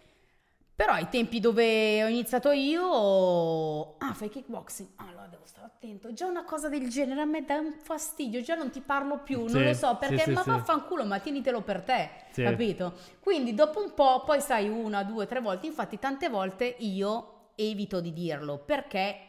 [0.76, 6.12] Però ai tempi dove ho iniziato io, ah, fai kickboxing, ah, allora devo stare attento.
[6.12, 9.46] Già una cosa del genere a me dà un fastidio, già non ti parlo più,
[9.48, 10.50] Sì, non lo so, perché sì, ma sì.
[10.50, 12.42] vaffanculo, ma tienitelo per te, Sì.
[12.42, 12.92] capito?
[13.20, 18.02] Quindi dopo un po', poi sai una, due, tre volte, infatti tante volte io evito
[18.02, 19.20] di dirlo, perché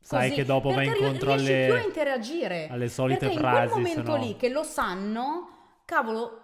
[0.00, 2.66] Sai così, che dopo vai perché incontro alle- più a interagire.
[2.68, 5.48] alle solite perché frasi, in quel momento no- lì che lo sanno,
[5.84, 6.40] cavolo,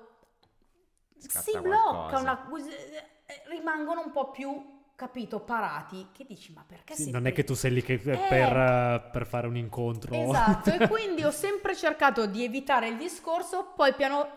[1.19, 1.69] Scatta si qualcosa.
[1.69, 3.05] blocca, una, eh,
[3.49, 6.09] rimangono un po' più, capito, parati.
[6.13, 8.27] Che dici, ma perché sì, non è che tu sei lì che- Eh.
[8.29, 10.15] per, eh, per fare un incontro.
[10.15, 14.29] Esatto, e quindi ho sempre cercato di evitare il discorso, poi piano,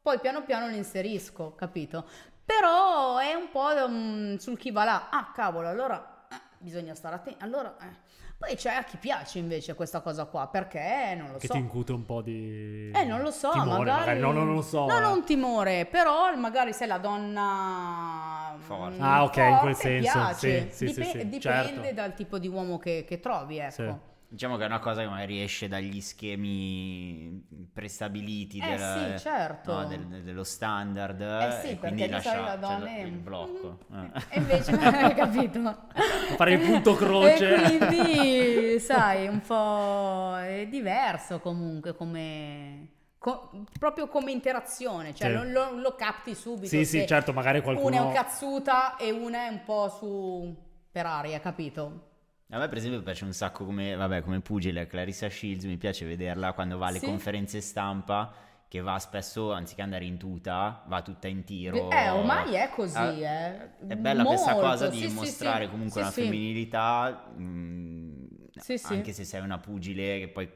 [0.00, 2.06] poi piano piano lo inserisco, capito?
[2.44, 5.08] Però è un po' mm, sul chi va là.
[5.10, 7.42] Ah, cavolo, allora eh, bisogna stare attenti.
[7.42, 8.01] Allora, eh.
[8.44, 11.52] Poi c'è a chi piace invece questa cosa qua, perché non lo che so.
[11.52, 12.90] ti incute un po' di...
[12.92, 14.18] Eh, non lo so, timore, magari...
[14.18, 14.86] No, no, non lo so.
[14.86, 15.00] No, eh.
[15.00, 18.56] non timore, però magari sei la donna...
[18.58, 18.96] Forte.
[18.96, 20.70] mm, Ah, ok, in quel forte, senso, piace.
[20.72, 21.94] sì, sì, sì, sì, dipende certo.
[21.94, 23.70] dal tipo di uomo che, che trovi, ecco.
[23.70, 23.94] Sì.
[24.32, 29.74] Diciamo che è una cosa che magari esce dagli schemi prestabiliti Eh del- sì, certo.
[29.74, 32.86] no, del- dello standard Eh sì, e quindi perché di solito lascia la c'è donna
[32.96, 33.78] è- il blocco.
[33.92, 34.04] Mm.
[34.14, 34.22] Eh.
[34.30, 35.86] E invece, hai capito?
[36.36, 37.54] Fare il punto croce.
[37.56, 42.88] E quindi, sai, un po' è diverso comunque come...
[43.18, 45.34] co- proprio come interazione, cioè Sì.
[45.34, 46.68] lo, lo- lo capti subito.
[46.68, 47.88] Sì, sì, certo, magari qualcuno...
[47.88, 50.56] Una è un cazzuta e una è un po' su
[50.90, 52.06] per aria, capito?
[52.52, 56.04] A me per esempio piace un sacco come, vabbè, come pugile, Clarissa Shields, mi piace
[56.04, 57.06] vederla quando va alle Sì.
[57.06, 58.30] conferenze stampa,
[58.68, 61.90] che va spesso, anziché andare in tuta, va tutta in tiro.
[61.90, 63.70] Eh, ormai è così, Ah, eh.
[63.88, 65.70] È bella questa Molto, cosa di sì, mostrare sì.
[65.70, 68.24] comunque una femminilità, mm,
[68.56, 68.92] Sì, sì.
[68.92, 70.50] anche se sei una pugile che poi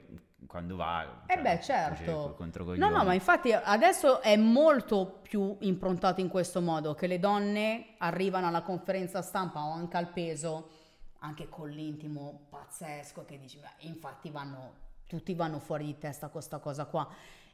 [0.46, 1.22] quando va...
[1.26, 2.36] Eh cioè, beh, pugile certo.
[2.76, 7.94] No, no, ma infatti adesso è molto più improntato in questo modo, che le donne
[7.98, 10.68] arrivano alla conferenza stampa o anche al peso,
[11.26, 14.72] anche con l'intimo pazzesco, che dici, beh, infatti vanno,
[15.06, 17.08] tutti vanno fuori di testa con questa cosa qua.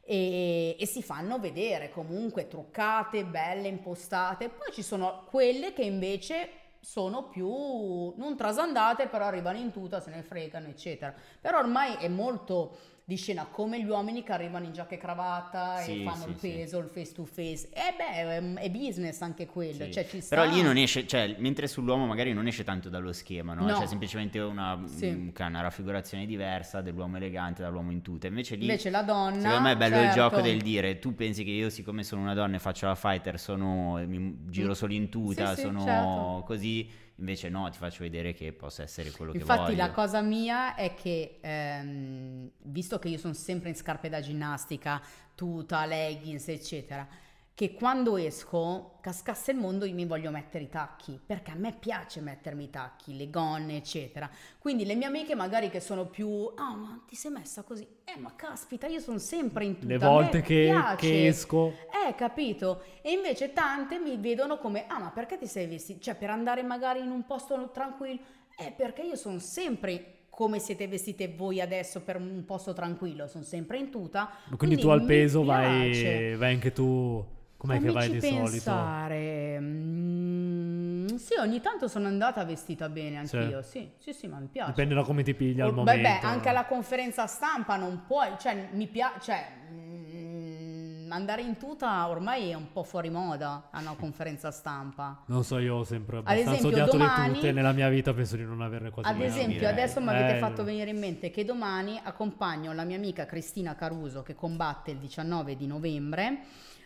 [0.05, 4.49] E, e si fanno vedere comunque truccate, belle, impostate.
[4.49, 6.51] Poi ci sono quelle che invece
[6.81, 11.15] sono più non trasandate, però arrivano in tuta, se ne fregano, eccetera.
[11.41, 15.77] Però ormai è molto di scena come gli uomini che arrivano in giacca e cravatta
[15.79, 16.49] Sì, e fanno sì, il sì.
[16.49, 17.69] peso, il face to face.
[17.71, 19.93] E beh, è, è business anche quello, Sì.
[19.93, 20.37] cioè ci sta.
[20.37, 23.67] Però lì non esce, cioè, mentre sull'uomo magari non esce tanto dallo schema, no?
[23.67, 23.75] No.
[23.75, 25.09] C'è semplicemente una, Sì.
[25.09, 28.29] un- che ha una raffigurazione diversa dell'uomo elegante dall'uomo in tuta.
[28.29, 30.21] Invece lì, Invece la donna, secondo me è bello il certo.
[30.21, 33.39] gioco del dire, tu pensi che io siccome sono una donna e faccio la fighter,
[33.39, 36.43] sono, mi giro solo in tuta, Sì, sì, sono certo.
[36.47, 39.77] così, invece no, ti faccio vedere che posso essere quello che Infatti voglio.
[39.77, 45.01] la cosa mia è che, ehm, visto che io sono sempre in scarpe da ginnastica,
[45.35, 47.07] tuta, leggings, eccetera,
[47.55, 51.75] che quando esco, cascasse il mondo, io mi voglio mettere i tacchi, perché a me
[51.79, 54.29] piace mettermi i tacchi, le gonne, eccetera.
[54.59, 57.87] Quindi le mie amiche magari che sono più, ah, ma ti sei messa così?
[58.05, 59.87] Eh, ma caspita, io sono sempre in tuta.
[59.87, 61.75] Le volte che, che esco...
[62.07, 62.85] Eh, capito?
[63.03, 66.01] E invece tante mi vedono come, ah, ma perché ti sei vestita?
[66.01, 68.21] Cioè, per andare magari in un posto tranquillo?
[68.57, 73.45] Eh, perché io sono sempre come siete vestite voi adesso per un posto tranquillo, sono
[73.45, 74.31] sempre in tuta.
[74.57, 77.41] Quindi, tu al peso vai, vai anche tu...
[77.63, 78.49] Com'è che vai di solito?
[78.49, 79.61] pensare.
[79.61, 83.63] Mm, sì, ogni tanto sono andata vestita bene anch'io.
[83.63, 84.71] Sì, sì, sì, ma mi piace.
[84.71, 86.03] Dipende da come ti piglia al momento.
[86.03, 92.09] Vabbè, anche alla conferenza stampa non puoi, cioè mi piace, cioè mm, andare in tuta
[92.09, 95.23] ormai è un po' fuori moda a una conferenza stampa.
[95.27, 97.53] Non so, io ho sempre Ad abbastanza esempio, odiato domani- le tute.
[97.53, 100.65] Nella mia vita penso di non averne quasi Ad esempio, adesso mi avete Eh, fatto
[100.65, 105.55] venire in mente che domani accompagno la mia amica Cristina Caruso che combatte il 19
[105.55, 106.39] di novembre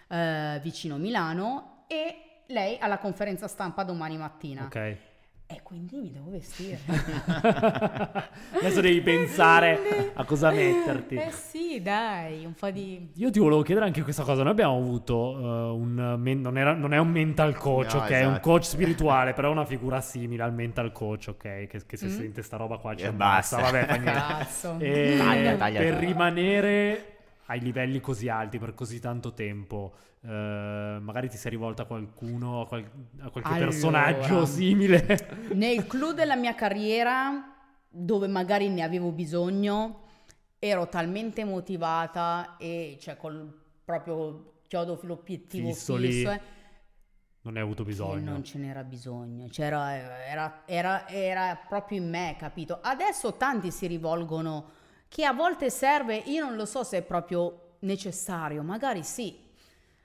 [0.09, 4.65] eh, vicino Milano e lei alla conferenza stampa domani mattina.
[4.65, 4.97] Ok.
[5.49, 6.81] E quindi mi devo vestire.
[8.59, 11.15] Adesso devi pensare a cosa metterti.
[11.15, 13.11] Eh sì, dai, un po' di...
[13.15, 14.43] Io ti volevo chiedere anche questa cosa.
[14.43, 16.17] Noi abbiamo avuto eh, un.
[16.19, 18.09] men- non, era- non è un mental coach, No, ok?
[18.11, 18.49] È un esatto.
[18.49, 21.67] coach spirituale, però è una figura simile al mental coach, ok?
[21.69, 22.11] Che, che se Mm.
[22.11, 23.57] sente sta roba qua ci E ammazza.
[23.59, 23.71] basta.
[23.71, 24.11] Vabbè, fa niente.
[24.21, 24.77] Cazzo.
[24.81, 25.99] E Taglia, taglia, per taglia.
[26.07, 27.16] rimanere
[27.47, 32.63] ai livelli così alti per così tanto tempo, eh, magari ti sei rivolta a qualcuno,
[32.63, 32.91] a, qual-
[33.21, 33.65] a qualche Allora.
[33.67, 35.49] personaggio simile.
[35.55, 37.55] Nel clou della mia carriera,
[37.89, 40.03] dove magari ne avevo bisogno,
[40.59, 43.53] ero talmente motivata e cioè col
[43.85, 46.41] proprio chiodo l'obiettivo Fisso fisso, eh,
[47.43, 48.31] non ne hai avuto bisogno.
[48.33, 49.95] non ce n'era bisogno, c'era,
[50.27, 52.81] era, era- era proprio in me, capito?
[52.83, 54.71] Adesso tanti si rivolgono
[55.09, 59.45] che a volte serve, io non lo so se è proprio necessario, magari sì,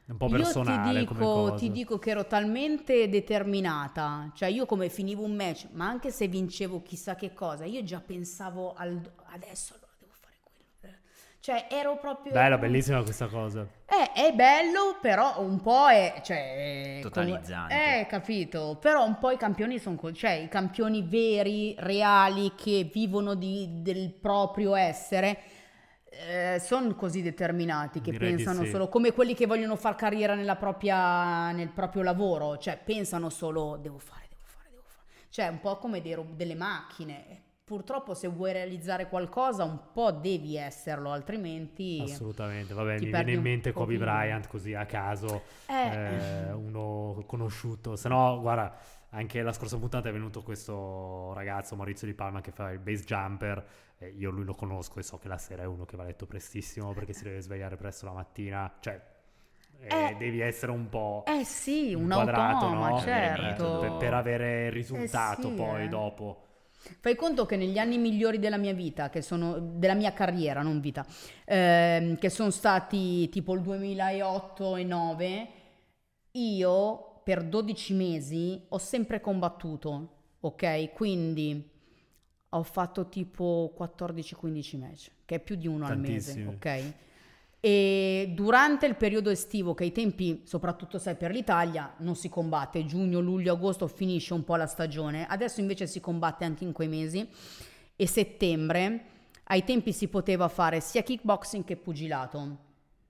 [0.05, 4.65] un po' io personale ti come dico, ti dico che ero talmente determinata, cioè io
[4.65, 8.99] come finivo un match, ma anche se vincevo chissà che cosa, io già pensavo al
[9.27, 10.35] adesso allora devo fare
[10.79, 10.97] quello.
[11.41, 12.31] Cioè ero proprio...
[12.31, 13.67] Bella, bellissima questa cosa.
[13.85, 16.21] Eh, è bello, però un po' è...
[16.23, 17.73] Cioè, è Totalizzante.
[17.73, 18.77] come- Eh, capito.
[18.79, 19.99] Però un po' i campioni sono...
[20.13, 25.39] Cioè, i campioni veri, reali, che vivono di- del proprio essere...
[26.59, 28.69] sono così determinati che Direi di pensano sì.
[28.69, 33.77] solo come quelli che vogliono fare carriera nella propria, nel proprio lavoro, cioè pensano solo
[33.81, 35.05] devo fare, devo fare, devo fare.
[35.29, 37.41] Cioè un po' come dei delle macchine.
[37.71, 42.01] Purtroppo se vuoi realizzare qualcosa un po' devi esserlo, altrimenti...
[42.03, 43.95] Assolutamente, vabbè, mi viene in mente Kobe.
[43.97, 46.47] Bryant così a caso, Eh.
[46.49, 47.95] eh, uno conosciuto.
[47.95, 48.75] Se no, guarda,
[49.11, 53.05] anche la scorsa puntata è venuto questo ragazzo Maurizio Di Palma che fa il base
[53.05, 53.65] jumper.
[53.99, 56.07] e io lui lo conosco e so che la sera è uno che va a
[56.07, 58.69] letto prestissimo perché si deve svegliare presto la mattina.
[58.81, 59.01] Cioè,
[59.79, 60.15] eh, Eh.
[60.17, 62.99] devi essere un po' Eh sì, un inquadrato, automa, no?
[62.99, 63.77] certo.
[63.79, 65.87] Per, per avere il risultato sì, poi eh.
[65.87, 66.47] dopo.
[66.99, 70.79] Fai conto che negli anni migliori della mia vita, che sono della mia carriera, non
[70.79, 71.05] vita,
[71.45, 75.47] ehm, che sono stati tipo il 2008 e 2009,
[76.31, 80.09] io per 12 mesi ho sempre combattuto,
[80.39, 80.91] ok?
[80.93, 81.69] Quindi
[82.49, 86.93] ho fatto tipo 14-15 match, che è più di uno al mese, ok?
[87.63, 92.85] E durante il periodo estivo, che ai tempi, soprattutto sai per l'Italia, non si combatte,
[92.85, 96.87] giugno, luglio, agosto finisce un po' la stagione, adesso invece si combatte anche in quei
[96.87, 97.29] mesi,
[97.95, 99.05] e settembre,
[99.43, 102.57] ai tempi si poteva fare sia kickboxing che pugilato,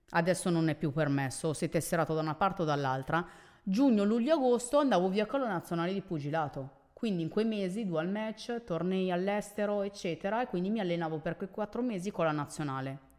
[0.09, 3.25] adesso non è più permesso, sei tesserato da una parte o dall'altra,
[3.63, 6.79] giugno, luglio, agosto andavo via con la nazionale di pugilato.
[6.93, 11.49] Quindi in quei mesi, dual match, tornei all'estero, eccetera, e quindi mi allenavo per quei
[11.49, 13.10] quattro mesi con la nazionale.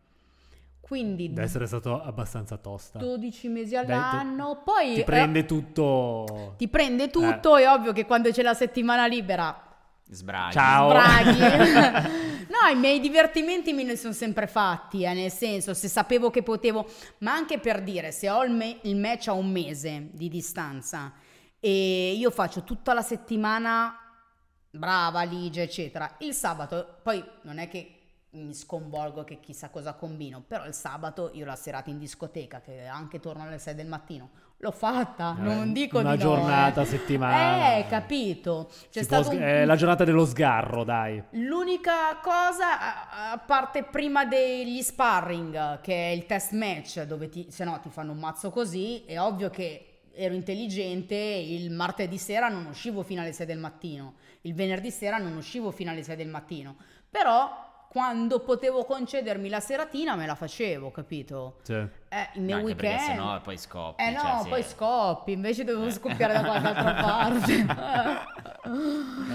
[0.83, 2.99] Quindi Deve essere stato abbastanza tosta.
[2.99, 6.55] 12 mesi Dai, all'anno, poi Ti eh, prende tutto.
[6.59, 9.69] ti prende tutto, è ovvio che quando c'è la settimana libera
[10.11, 10.53] Sbraghi.
[10.53, 10.91] Ciao.
[10.91, 11.39] sbraghi.
[12.53, 16.43] no, i miei divertimenti me ne sono sempre fatti, eh, nel senso, se sapevo che
[16.43, 16.87] potevo,
[17.19, 21.13] ma anche per dire, se ho il, me- il match a un mese di distanza
[21.59, 23.97] e io faccio tutta la settimana
[24.71, 28.02] brava, ligia, eccetera, il sabato, poi non è che
[28.33, 32.87] mi sconvolgo che chissà cosa combino, però il sabato io la serata in discoteca, che
[32.87, 36.31] anche torno alle 6 del mattino, l'ho fatta, Eh, non dico una di no.
[36.31, 36.87] giornata a eh.
[36.87, 37.77] settimana.
[37.77, 38.71] Eh, capito.
[39.07, 41.23] Può un- è la giornata dello sgarro, dai.
[41.33, 42.81] L'unica cosa,
[43.11, 47.79] a- a parte prima degli sparring, che è il test match, dove ti, se no
[47.81, 53.03] ti fanno un mazzo così, è ovvio che ero intelligente, il martedì sera non uscivo
[53.03, 56.77] fino alle 6 del mattino, il venerdì sera non uscivo fino alle 6 del mattino,
[57.11, 61.59] però quando potevo concedermi la seratina me la facevo, capito?
[61.61, 61.75] Sì.
[61.75, 63.19] Eh, i miei No, anche perché weekend...
[63.19, 64.03] sennò poi scoppi.
[64.03, 64.49] Eh no, cioè, sì.
[64.49, 67.67] poi scoppi, invece dovevo scoppiare da qualche altra parte.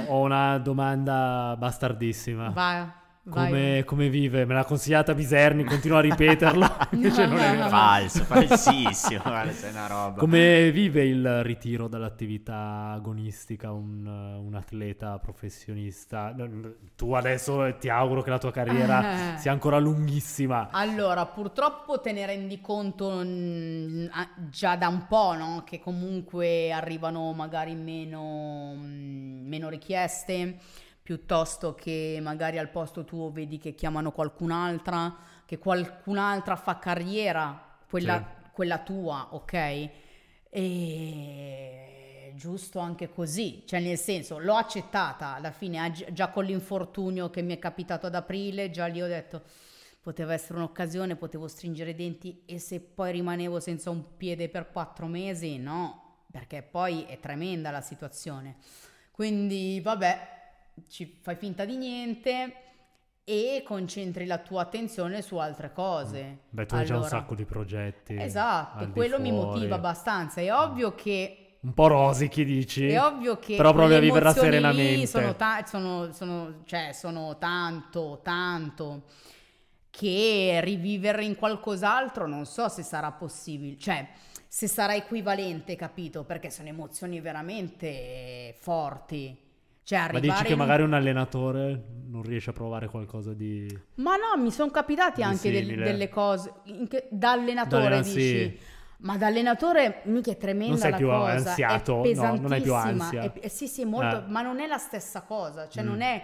[0.08, 2.49] Ho una domanda bastardissima.
[2.49, 2.91] vai.
[3.30, 4.46] Come, come vive?
[4.46, 6.78] Me l'ha consigliata Biserni, continuo a ripeterlo.
[6.92, 7.70] invece non è vero.
[7.70, 10.20] Falso, falsissimo, guarda, sei una roba.
[10.20, 16.34] Come vive il ritiro dall'attività agonistica un, un atleta professionista?
[16.96, 19.38] Tu adesso ti auguro che la tua carriera Eh.
[19.40, 20.70] sia ancora lunghissima.
[20.72, 25.64] Allora, purtroppo te ne rendi conto ah, già da un po', no?
[25.66, 30.58] Che comunque arrivano magari meno, mm, meno richieste,
[31.08, 38.22] piuttosto che magari al posto tuo vedi che chiamano qualcun'altra, che qualcun'altra fa carriera, quella,
[38.51, 39.89] quella tua, ok?
[40.49, 46.43] E giusto anche così, cioè nel senso l'ho accettata alla fine, ah, gi- già con
[46.43, 49.43] l'infortunio che mi è capitato ad aprile, già lì ho detto
[50.01, 54.70] poteva essere un'occasione, potevo stringere i denti e se poi rimanevo senza un piede per
[54.74, 58.58] quattro mesi, no, perché poi è tremenda la situazione.
[59.10, 60.36] Quindi vabbè,
[60.88, 62.54] ci fai finta di niente
[63.24, 66.40] e concentri la tua attenzione su altre cose.
[66.50, 68.16] Beh, tu hai già un Allora- sacco di progetti.
[68.18, 70.40] Esatto, quello mi motiva abbastanza.
[70.42, 72.88] È ovvio che Un po' rosichi, dici?
[72.88, 75.08] è ovvio che Però provi a viverla serenamente.
[75.08, 79.04] Sono, ta- sono, sono- cioè, sono tanto, tanto
[79.90, 84.08] che rivivere in qualcos'altro non so se sarà possibile, cioè
[84.48, 86.24] se sarà equivalente, capito?
[86.24, 89.38] Perché sono emozioni veramente forti.
[89.88, 93.66] Cioè, Ma dici che in magari un allenatore non riesce a provare qualcosa di...
[93.96, 96.56] Ma no, mi sono capitati anche del- delle cose
[96.90, 98.20] che- da allenatore, Da dici.
[98.20, 98.60] sì.
[98.98, 102.52] Ma da allenatore mica è tremenda Non sei la più cosa, ansiato, è no, non
[102.52, 103.32] hai più ansia.
[103.32, 104.24] è- sì, sì, molto, Eh.
[104.30, 105.88] ma non è la stessa cosa, cioè Mm.
[105.88, 106.24] non è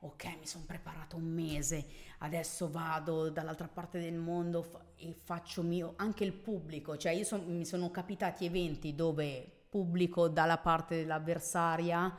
[0.00, 1.86] ok, mi sono preparato un mese,
[2.18, 7.24] adesso vado dall'altra parte del mondo fa- e faccio mio anche il pubblico, cioè io
[7.24, 12.14] son- mi sono capitati eventi dove pubblico dalla parte dell'avversaria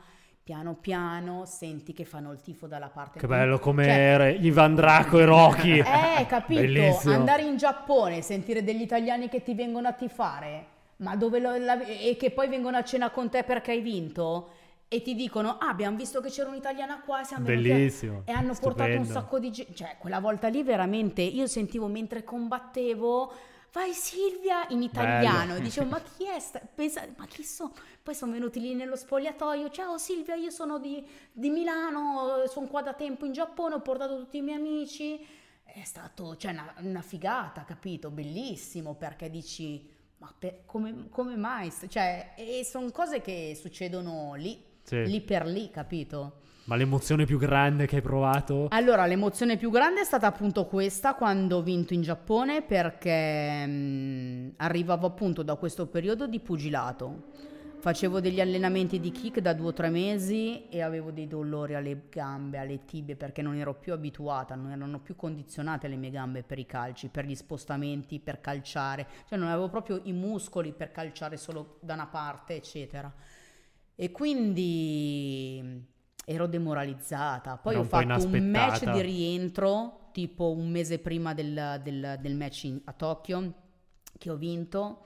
[0.50, 5.20] piano piano senti che fanno il tifo dalla parte Che bello come Cioè, Ivan Draco
[5.20, 5.78] e Rocky.
[6.18, 6.60] eh, capito?
[6.60, 7.14] Bellissimo.
[7.14, 11.80] Andare in Giappone, sentire degli italiani che ti vengono a tifare, ma dove lo- la-
[11.84, 14.48] e che poi vengono a cena con te perché hai vinto
[14.88, 18.22] e ti dicono: Ah, abbiamo visto che c'era un'italiana qua, siamo venuti a-" Bellissimo.
[18.24, 19.12] E hanno portato un stupendo.
[19.12, 19.72] sacco di gente.
[19.74, 23.32] Cioè, quella volta lì veramente io sentivo mentre combattevo.
[23.72, 25.60] Vai Silvia in italiano Bello.
[25.64, 29.70] dicevo ma chi è sta- pensa- ma chi sono poi sono venuti lì nello spogliatoio
[29.70, 34.16] ciao Silvia io sono di, di Milano sono qua da tempo in Giappone ho portato
[34.18, 35.24] tutti i miei amici
[35.72, 38.10] è stato cioè, una, una figata, capito?
[38.10, 41.72] Bellissimo perché dici, ma per- come, come mai?
[41.88, 45.04] Cioè, e sono cose che succedono lì, Sì.
[45.06, 46.40] lì per lì, capito?
[46.70, 48.68] Ma l'emozione più grande che hai provato?
[48.70, 54.52] Allora, l'emozione più grande è stata appunto questa quando ho vinto in Giappone perché mh,
[54.58, 57.24] arrivavo appunto da questo periodo di pugilato.
[57.80, 62.02] Facevo degli allenamenti di kick da due o tre mesi e avevo dei dolori alle
[62.08, 66.44] gambe, alle tibie perché non ero più abituata, non erano più condizionate le mie gambe
[66.44, 70.92] per i calci, per gli spostamenti, per calciare, cioè non avevo proprio i muscoli per
[70.92, 73.12] calciare solo da una parte, eccetera.
[73.96, 75.98] E quindi
[76.30, 77.56] ero demoralizzata.
[77.56, 78.10] Poi Era ho fatto un
[78.50, 78.92] match inaspettata.
[78.92, 83.52] di rientro, tipo un mese prima del, del- del match in- a Tokyo,
[84.16, 85.04] che ho vinto.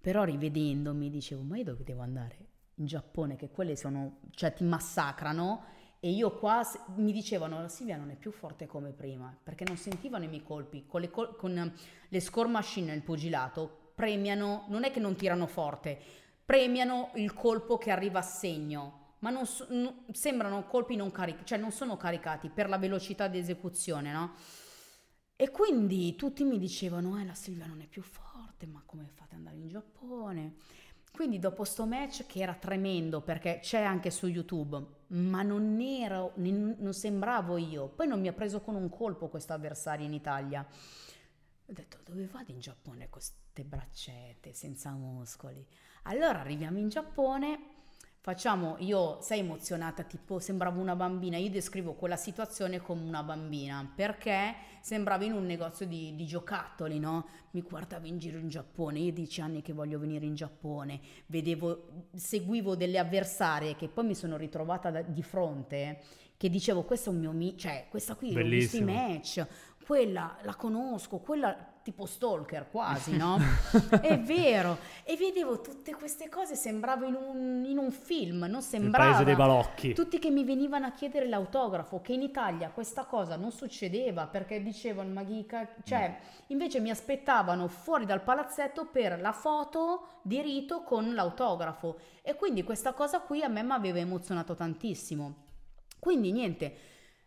[0.00, 2.36] Però rivedendomi dicevo, ma io dove devo andare?
[2.76, 5.64] In Giappone, che quelle sono, cioè ti massacrano.
[6.00, 6.62] E io qua
[6.94, 10.44] mi dicevano, la Silvia non è più forte come prima, perché non sentivano i miei
[10.44, 10.84] colpi.
[10.86, 11.72] Con le, col- con,
[12.08, 15.98] le score machine nel pugilato premiano, non è che non tirano forte,
[16.46, 21.44] premiano il colpo che arriva a segno, ma non so- no- sembrano colpi non caricati,
[21.46, 24.34] cioè non sono caricati per la velocità di esecuzione, no?
[25.36, 29.34] E quindi tutti mi dicevano, eh la Silvia non è più forte, ma come fate
[29.34, 30.56] ad andare in Giappone?
[31.12, 36.32] Quindi dopo sto match che era tremendo perché c'è anche su YouTube, ma non ero,
[36.36, 37.88] non sembravo io.
[37.88, 40.64] Poi non mi ha preso con un colpo questo avversario in Italia.
[40.64, 45.66] Ho detto, dove vado in Giappone con queste braccette senza muscoli?
[46.04, 47.77] Allora arriviamo in Giappone,
[48.28, 53.90] facciamo, io sei emozionata, tipo sembravo una bambina, io descrivo quella situazione come una bambina,
[53.94, 57.26] perché sembrava in un negozio di, di giocattoli, no?
[57.52, 62.08] Mi guardavo in giro in Giappone, io dieci anni che voglio venire in Giappone, vedevo,
[62.14, 66.02] seguivo delle avversarie che poi mi sono ritrovata da- di fronte,
[66.36, 68.92] che dicevo questo è un mio amico, cioè questa qui l'ho visto i Bellissimo.
[68.92, 69.46] match,
[69.86, 73.38] quella la conosco, quella tipo stalker quasi, no?
[74.02, 74.76] È vero.
[75.04, 79.08] E vedevo tutte queste cose, sembravo in un, in un film, non Il sembrava.
[79.12, 79.94] paese dei balocchi.
[79.94, 84.62] Tutti che mi venivano a chiedere l'autografo, che in Italia questa cosa non succedeva perché
[84.62, 86.14] dicevano, ma chi ca-" cioè,
[86.48, 92.00] invece mi aspettavano fuori dal palazzetto per la foto di rito con l'autografo.
[92.20, 95.36] E quindi questa cosa qui a me mi aveva emozionato tantissimo.
[95.98, 96.76] Quindi niente,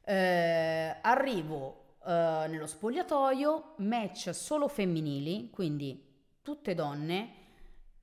[0.06, 6.04] eh, arrivo eh, nello spogliatoio, match solo femminili, quindi
[6.42, 7.34] tutte donne,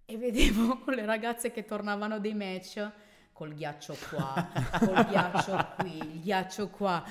[0.05, 2.91] e vedevo le ragazze che tornavano dei match
[3.33, 7.03] col ghiaccio qua, col ghiaccio qui, il ghiaccio qua.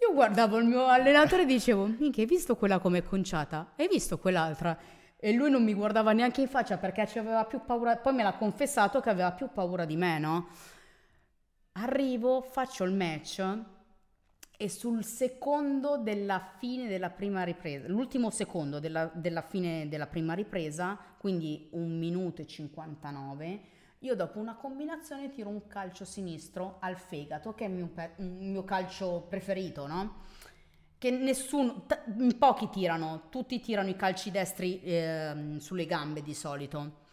[0.00, 3.72] Io guardavo il mio allenatore e dicevo, minchia, hai visto quella come conciata?
[3.76, 4.78] Hai visto quell'altra?
[5.16, 8.32] E lui non mi guardava neanche in faccia perché aveva più paura, poi me l'ha
[8.32, 10.48] confessato che aveva più paura di me, no?
[11.72, 13.44] Arrivo, faccio il match
[14.62, 20.34] e sul secondo della fine della prima ripresa, l'ultimo secondo della, della fine della prima
[20.34, 23.60] ripresa, quindi un minuto e 59,
[24.00, 28.26] io dopo una combinazione tiro un calcio sinistro al fegato, che è il mio, il
[28.26, 30.16] mio calcio preferito, no?
[30.98, 37.06] Che nessuno, t- pochi tirano, tutti tirano i calci destri ehm, sulle gambe di solito.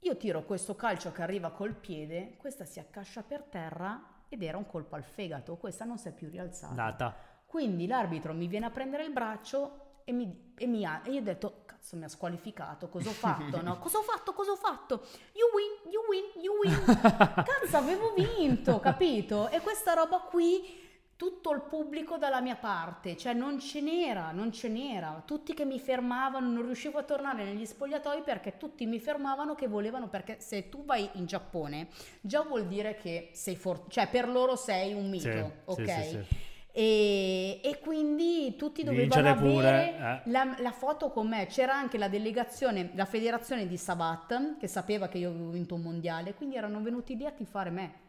[0.00, 4.56] Io tiro questo calcio che arriva col piede, questa si accascia per terra ed era
[4.56, 6.74] un colpo al fegato, questa non si è più rialzata.
[6.74, 7.16] Data.
[7.46, 11.20] Quindi l'arbitro mi viene a prendere il braccio e mi, e mi ha, e io
[11.20, 13.62] ho detto, cazzo mi ha squalificato, cosa ho fatto?
[13.62, 13.78] No?
[13.78, 14.32] Cosa ho fatto?
[14.32, 15.06] Cosa ho fatto?
[15.32, 16.96] You win, you win, you win.
[17.44, 19.48] Cazzo avevo vinto, capito?
[19.48, 20.87] E questa roba qui,
[21.18, 25.20] tutto il pubblico dalla mia parte, cioè non ce n'era, non ce n'era.
[25.26, 29.66] Tutti che mi fermavano, non riuscivo a tornare negli spogliatoi perché tutti mi fermavano che
[29.66, 31.88] volevano, perché se tu vai in Giappone
[32.20, 35.90] già vuol dire che sei forte, cioè per loro sei un mito, Sì, ok?
[35.90, 36.26] sì, sì.
[36.70, 40.30] E, e quindi tutti dovevano Vincere avere pure, eh.
[40.30, 41.46] la, la foto con me.
[41.46, 45.82] C'era anche la delegazione, la federazione di Sabat che sapeva che io avevo vinto un
[45.82, 48.06] mondiale, quindi erano venuti lì a tifare me.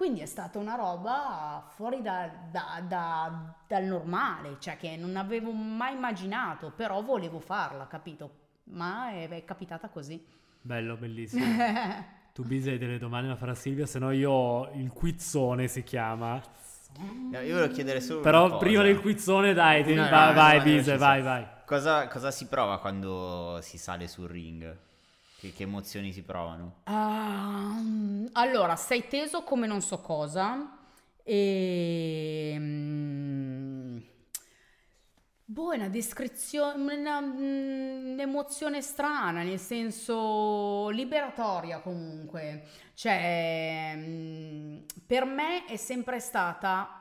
[0.00, 5.52] Quindi è stata una roba fuori da- da- da- dal normale, cioè che non avevo
[5.52, 8.30] mai immaginato, però volevo farla, capito?
[8.70, 10.24] Ma è, è capitata così.
[10.62, 11.44] Bello, bellissimo.
[12.32, 15.82] tu Bise hai delle domande da fare a Silvia, se no io il quizzone si
[15.82, 16.40] chiama.
[17.30, 18.56] No, io volevo chiedere solo una Però cosa.
[18.56, 21.46] prima del quizzone dai, ti- No, no, vai, no, vai no, Bise, ci vai, vai.
[21.66, 24.78] Cosa, cosa si prova quando si sale sul ring?
[25.40, 26.84] Che, che emozioni si provano?
[26.84, 27.80] Ah,
[28.32, 30.76] allora, sei teso come non so cosa
[31.22, 32.54] e...
[32.58, 33.98] mm,
[35.44, 42.66] Boh, è una descrizione, una, mm, un'emozione strana, nel senso liberatoria comunque.
[42.94, 46.94] Cioè, mm, per me è sempre stata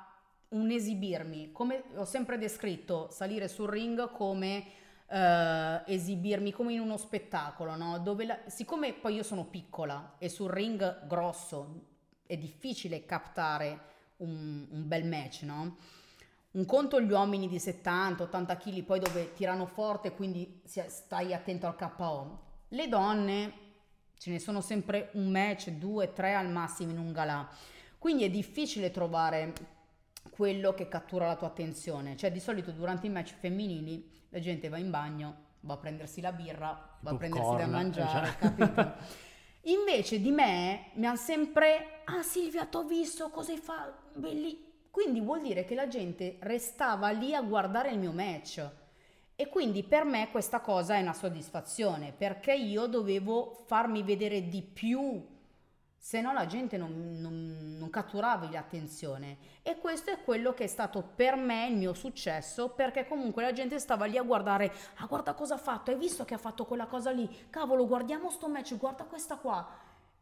[0.50, 4.66] un esibirmi, come ho sempre descritto salire sul ring come
[5.10, 8.00] eh, esibirmi come in uno spettacolo, no?
[8.00, 11.88] Dove la- siccome poi io sono piccola e sul ring grosso
[12.26, 13.88] è difficile captare
[14.18, 15.78] un, un bel match, no?
[16.52, 21.76] Un conto gli uomini di 70-80 kg, poi dove tirano forte, quindi stai attento al
[21.76, 22.40] KO.
[22.70, 23.54] Le donne
[24.18, 27.48] ce ne sono sempre un match, due, tre al massimo in un galà.
[27.98, 29.54] Quindi è difficile trovare
[30.30, 32.16] quello che cattura la tua attenzione.
[32.16, 36.22] Cioè, di solito durante i match femminili la gente va in bagno, va a prendersi
[36.22, 38.38] la birra, va a prendersi da mangiare, cioè.
[38.38, 39.28] capito?
[39.70, 44.20] Invece di me mi hanno sempre, ah Silvia, ti ho visto, cosa hai fatto?
[44.20, 44.68] Belli.
[44.90, 48.68] Quindi vuol dire che la gente restava lì a guardare il mio match.
[49.36, 54.62] E quindi per me questa cosa è una soddisfazione, perché io dovevo farmi vedere di
[54.62, 55.26] più,
[56.00, 59.38] se no la gente non, non, non catturava l'attenzione.
[59.62, 63.52] E questo è quello che è stato per me il mio successo, perché comunque la
[63.52, 66.66] gente stava lì a guardare, ah guarda cosa ha fatto, hai visto che ha fatto
[66.66, 69.68] quella cosa lì, cavolo guardiamo sto match, guarda questa qua.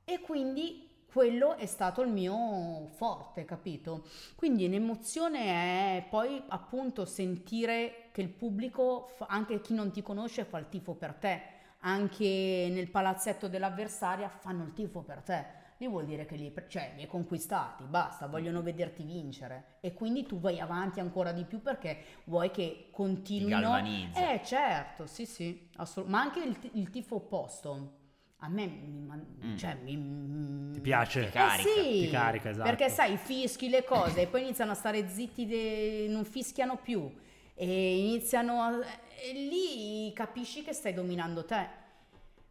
[0.04, 4.04] E quindi quello è stato il mio forte, capito?
[4.36, 10.58] Quindi l'emozione è poi appunto sentire che il pubblico, anche chi non ti conosce, fa
[10.58, 11.42] il tifo per te.
[11.82, 15.66] Anche nel palazzetto dell'avversaria fanno il tifo per te.
[15.80, 19.78] Lì vuol dire che li, cioè, li hai conquistati, basta, vogliono vederti vincere.
[19.80, 23.60] E quindi tu vai avanti ancora di più perché vuoi che continuino.
[23.62, 24.32] galvanizza.
[24.34, 27.94] Eh certo, sì sì, assolut- ma anche il, il tifo opposto.
[28.42, 29.06] A me mi,
[29.44, 29.56] Mm.
[29.56, 31.26] cioè, mi, Ti piace?
[31.26, 32.68] Ti carica, eh sì, ti carica, esatto.
[32.70, 37.12] Perché sai, fischi le cose e poi iniziano a stare zitti, de- non fischiano più
[37.56, 38.72] e iniziano a...
[38.80, 41.86] e lì capisci che stai dominando te.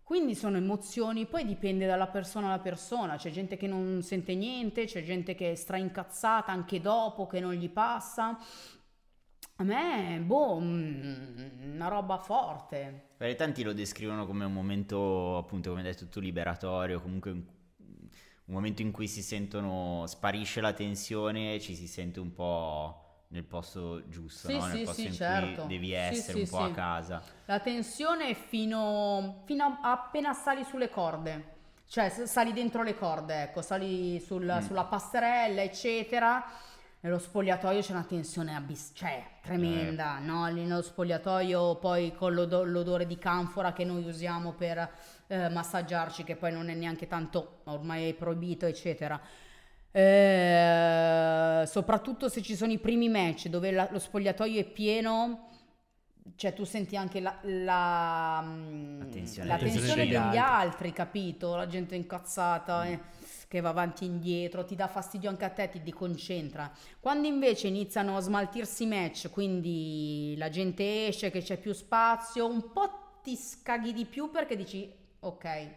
[0.06, 4.84] Quindi sono emozioni, poi dipende dalla persona alla persona, c'è gente che non sente niente,
[4.84, 8.38] c'è gente che è straincazzata anche dopo, che non gli passa.
[9.56, 13.14] A me, boh, mm, una roba forte.
[13.16, 17.42] Perché tanti lo descrivono come un momento, appunto, come hai detto tu, liberatorio, comunque un,
[17.78, 23.44] un momento in cui si sentono, sparisce la tensione, ci si sente un po' nel
[23.44, 24.66] posto giusto, Sì, no?
[24.66, 25.60] nel sì, posto sì, in certo.
[25.62, 27.22] cui devi essere un po' a casa.
[27.46, 31.54] La tensione è fino, fino a appena sali sulle corde,
[31.88, 34.64] cioè sali dentro le corde, ecco, sali sul- Mm.
[34.66, 36.44] sulla passerella, eccetera.
[37.00, 40.48] Nello spogliatoio c'è una tensione abiss- cioè, tremenda, no?
[40.48, 44.90] Lì nello spogliatoio poi con l'odo- l'odore di canfora che noi usiamo per
[45.28, 49.20] eh, massaggiarci, che poi non è neanche tanto, ormai è proibito, eccetera.
[49.96, 55.48] Eh, soprattutto se ci sono i primi match dove la- lo spogliatoio è pieno,
[56.34, 60.06] cioè tu senti anche la, la, mm, La tensione la degli tensione altri.
[60.06, 61.54] degli altri, capito?
[61.56, 63.00] La gente incazzata eh,
[63.48, 66.70] che va avanti e indietro, ti dà fastidio anche a te, ti deconcentra.
[67.00, 72.46] Quando invece iniziano a smaltirsi i match, quindi la gente esce, che c'è più spazio,
[72.46, 75.68] un po' ti scaghi di più perché dici ok,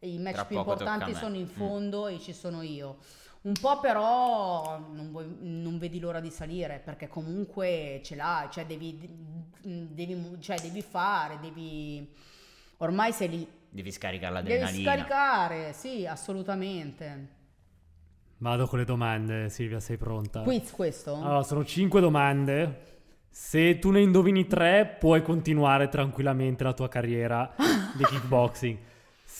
[0.00, 1.56] i match Tra più importanti sono in Mm.
[1.56, 2.98] fondo e ci sono io.
[3.42, 8.66] Un po' però non, vuoi- non vedi l'ora di salire perché comunque ce l'hai, cioè
[8.66, 8.98] devi,
[9.62, 12.06] devi, cioè devi fare, devi...
[12.78, 14.90] Ormai sei lì, Devi scaricare devi l'adrenalina.
[14.92, 17.28] scaricare, sì, assolutamente.
[18.38, 20.42] Vado con le domande, Silvia, sei pronta?
[20.42, 21.14] Quiz questo?
[21.14, 22.88] Allora, sono cinque domande.
[23.28, 27.54] Se tu ne indovini tre, puoi continuare tranquillamente la tua carriera
[27.96, 28.78] di kickboxing.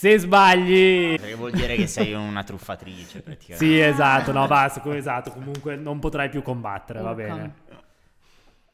[0.01, 1.17] Se sbagli...
[1.17, 3.67] Perché vuol dire che sei una truffatrice, praticamente.
[3.67, 7.55] Sì, esatto, no, basta, esatto, comunque non potrai più combattere, va bene.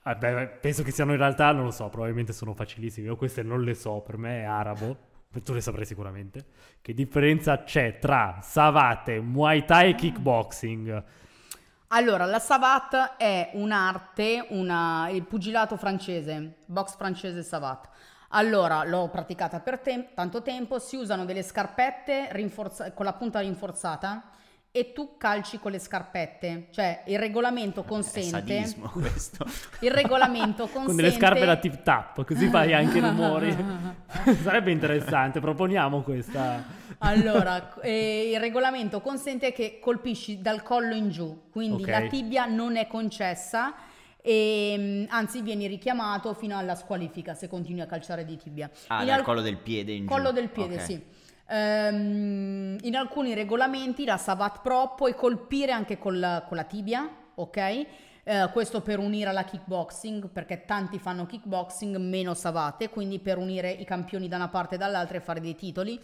[0.04, 3.08] Vabbè, penso che siano in realtà, non lo so, probabilmente sono facilissime.
[3.08, 4.96] Io queste non le so, per me è arabo,
[5.42, 6.44] tu le saprai sicuramente.
[6.80, 11.04] Che differenza c'è tra savate, muay thai e kickboxing?
[11.88, 17.88] Allora, la savate è un'arte, una, il pugilato francese, box francese savate.
[18.30, 23.40] Allora, l'ho praticata per tem- tanto tempo, si usano delle scarpette rinforza- con la punta
[23.40, 24.30] rinforzata
[24.76, 28.28] e tu calci con le scarpette, cioè il regolamento È consente...
[28.28, 29.46] sadismo questo.
[29.80, 30.84] Il regolamento consente...
[30.84, 33.56] Con delle scarpe da tip tap, così fai anche i rumori.
[34.42, 36.62] Sarebbe interessante, proponiamo questa.
[36.98, 41.88] Allora, eh, il regolamento consente che colpisci dal collo in giù, quindi Ok.
[41.88, 43.74] la tibia non è concessa
[44.28, 48.68] e mm, anzi vieni richiamato fino alla squalifica se continui a calciare di tibia.
[48.88, 50.12] Ah, In dal al- collo del piede in giù.
[50.12, 50.80] collo del piede, Ok.
[50.82, 51.00] sì.
[51.48, 57.56] Ehm, in alcuni regolamenti la Savat Pro puoi colpire anche col- con la tibia, ok?
[58.28, 63.70] Eh, questo per unire alla kickboxing, perché tanti fanno kickboxing meno savate, quindi per unire
[63.70, 66.00] i campioni da una parte e dall'altra e fare dei titoli.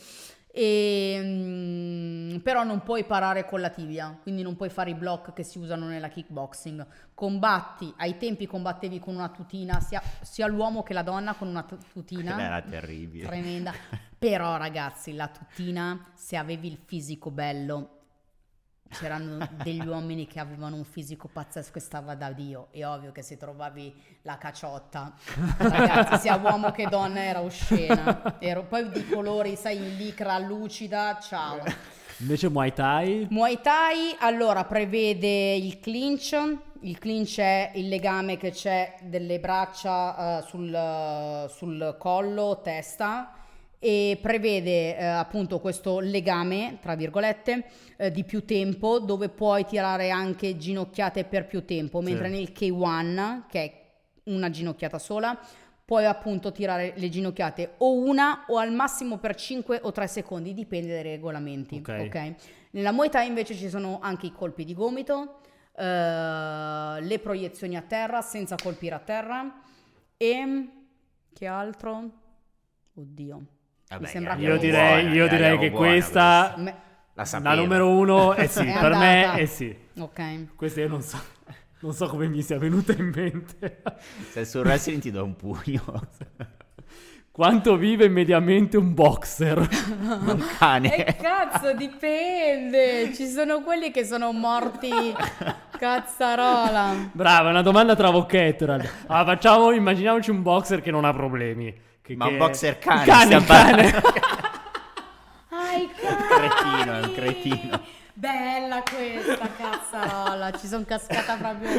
[0.54, 5.32] E, mm, però non puoi parare con la tibia, quindi non puoi fare i block
[5.32, 6.86] che si usano nella kickboxing.
[7.14, 11.62] Combatti, ai tempi combattevi con una tutina, sia, sia l'uomo che la donna con una
[11.62, 12.38] tu- tutina.
[12.38, 13.26] Era terribile.
[13.26, 13.72] Tremenda.
[14.18, 18.01] Però ragazzi, la tutina, se avevi il fisico bello,
[18.92, 22.68] c'erano degli uomini che avevano un fisico pazzesco e stava da Dio.
[22.70, 25.14] È ovvio che se trovavi la caciotta,
[25.58, 28.36] ragazzi, sia uomo che donna era oscena.
[28.38, 31.62] Ero poi di colori, sai, in licra lucida, ciao.
[32.18, 33.26] Invece muay thai?
[33.30, 36.36] Muay Thai allora prevede il clinch,
[36.80, 43.32] il clinch è il legame che c'è delle braccia eh, sul, sul collo, testa
[43.84, 47.64] e prevede eh, appunto questo legame, tra virgolette,
[47.96, 52.04] eh, di più tempo dove puoi tirare anche ginocchiate per più tempo, Sì.
[52.04, 53.80] mentre nel K1 che è
[54.30, 55.36] una ginocchiata sola
[55.84, 60.54] puoi appunto tirare le ginocchiate o una o al massimo per 5 o 3 secondi,
[60.54, 61.78] dipende dai regolamenti.
[61.78, 62.04] Ok.
[62.06, 62.34] ok?
[62.70, 65.40] Nella Muay Thai invece ci sono anche i colpi di gomito,
[65.76, 65.82] eh,
[67.00, 69.60] le proiezioni a terra senza colpire a terra
[70.16, 70.68] e
[71.32, 72.10] che altro?
[72.94, 73.46] Oddio.
[73.92, 76.76] Vabbè, sembra andiamo Io direi, buona, io direi che buona, questa, Me-
[77.14, 79.38] La la numero uno, è sì, È per me andata.
[79.38, 79.76] è sì.
[79.98, 80.54] ok.
[80.56, 81.18] Questa io non so,
[81.80, 83.82] non so come mi sia venuta in mente.
[84.30, 85.82] Se sul wrestling ti do un pugno.
[87.32, 89.56] Quanto vive mediamente un boxer?
[90.02, 91.06] un cane.
[91.06, 93.12] E cazzo, dipende.
[93.14, 94.90] Ci sono quelli che sono morti
[95.78, 97.10] cazzarola.
[97.12, 98.64] Brava, una domanda trabocchetto.
[98.64, 101.74] Allora, facciamo, immaginiamoci un boxer che non ha problemi.
[102.02, 103.44] Che- Ma un che- boxer cane, Cane, cane.
[103.44, 104.08] parlando.
[105.50, 107.14] Ah, i cretino, è un cani!
[107.14, 107.80] cretino.
[108.14, 111.70] Bella questa cazzarola, ci sono cascata proprio.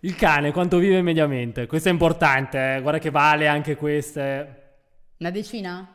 [0.00, 1.66] Il cane quanto vive mediamente?
[1.66, 2.80] Questo è importante, eh.
[2.80, 4.62] guarda che vale anche queste.
[5.18, 5.90] Una decina?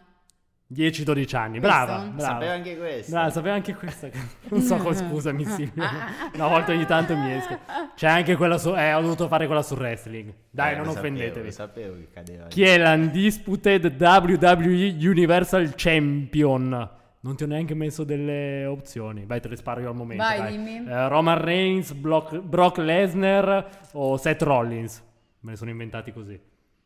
[0.74, 2.11] 10-12 anni, brava, Questo?
[2.15, 2.34] brava.
[2.34, 3.11] Sapeva anche questo.
[3.11, 4.09] Brava, sapeva anche questa.
[4.49, 5.89] Non so come, scusami Silvia.
[6.34, 7.59] Una volta ogni tanto mi esce.
[7.95, 8.74] C'è anche quella su...
[8.76, 10.34] Eh, ho dovuto fare quella sul wrestling.
[10.49, 11.51] Dai, Eh, non lo offendetevi.
[11.51, 12.47] Sapevo, sapevo che cadeva.
[12.47, 16.89] Chi è l'Undisputed WWE Universal Champion?
[17.24, 19.26] Non ti ho neanche messo delle opzioni.
[19.26, 20.24] Vai, te le sparo io al momento.
[20.24, 20.51] Vai, dai.
[20.51, 20.89] dimmi.
[20.89, 25.03] Eh, Roman Reigns, Brock, Brock Lesnar o Seth Rollins?
[25.41, 26.39] Me ne sono inventati così.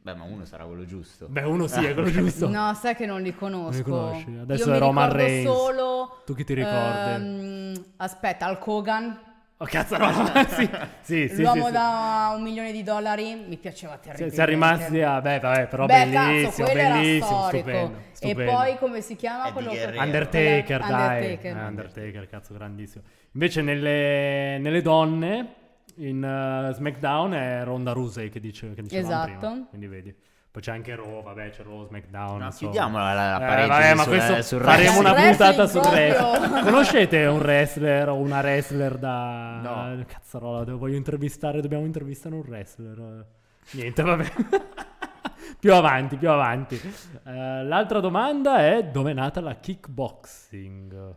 [0.06, 1.26] Beh, ma uno sarà quello giusto.
[1.28, 2.47] Beh, uno sì, è quello giusto.
[2.47, 3.72] No, sai che non li conosco.
[3.72, 4.38] Non li conosci?
[4.39, 5.51] Adesso Io è mi Roman Reigns.
[5.51, 6.22] solo...
[6.28, 7.24] Tu chi ti ricordi?
[7.24, 9.20] ehm, aspetta, Hulk Hogan,
[9.58, 10.12] Oh, cazzo, no.
[10.49, 10.70] sì,
[11.01, 11.41] sì, sì.
[11.41, 11.72] l'uomo sì, sì.
[11.72, 14.36] da un milione di dollari, mi piaceva Si- terribilmente.
[14.36, 15.22] Siamo rimasti a...
[15.22, 17.48] Beh, vabbè, però Beh, bellissimo, cazzo, bellissimo, storico.
[17.48, 18.41] stupendo, stupendo.
[18.41, 19.94] E poi come si chiama quello che...
[19.98, 21.23] Undertaker, dai.
[21.23, 21.57] Undertaker.
[21.57, 23.03] Eh, Undertaker, cazzo, grandissimo.
[23.32, 25.53] Invece nelle, nelle donne,
[25.97, 29.47] in eh, SmackDown è Ronda Rousey che, dice, che dicevamo Esatto.
[29.47, 29.65] prima.
[29.69, 30.15] Quindi vedi.
[30.55, 32.39] Poi c'è anche Raw, vabbè, c'è Raw, SmackDown.
[32.39, 36.63] No, chiudiamo la, la Eh, parentesi vabbè, ma questo sul faremo una puntata sul wrestling.
[36.63, 39.59] Conoscete un wrestler o una wrestler da...
[39.61, 40.05] No.
[40.07, 43.26] Cazzarola, devo- voglio intervistare, dobbiamo intervistare un wrestler.
[43.72, 44.31] Niente, vabbè.
[45.59, 46.80] più avanti, più avanti.
[47.26, 51.15] Eh, l'altra domanda è dove è nata la kickboxing?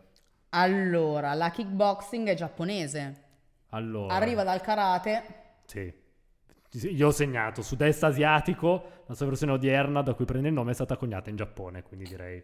[0.49, 3.27] Allora, la kickboxing è giapponese.
[3.69, 5.23] Allora, Arriva dal karate.
[5.65, 5.93] Sì.
[6.71, 10.73] Io ho segnato sud-est asiatico, la sua versione odierna da cui prende il nome è
[10.75, 12.43] stata coniata in Giappone, quindi direi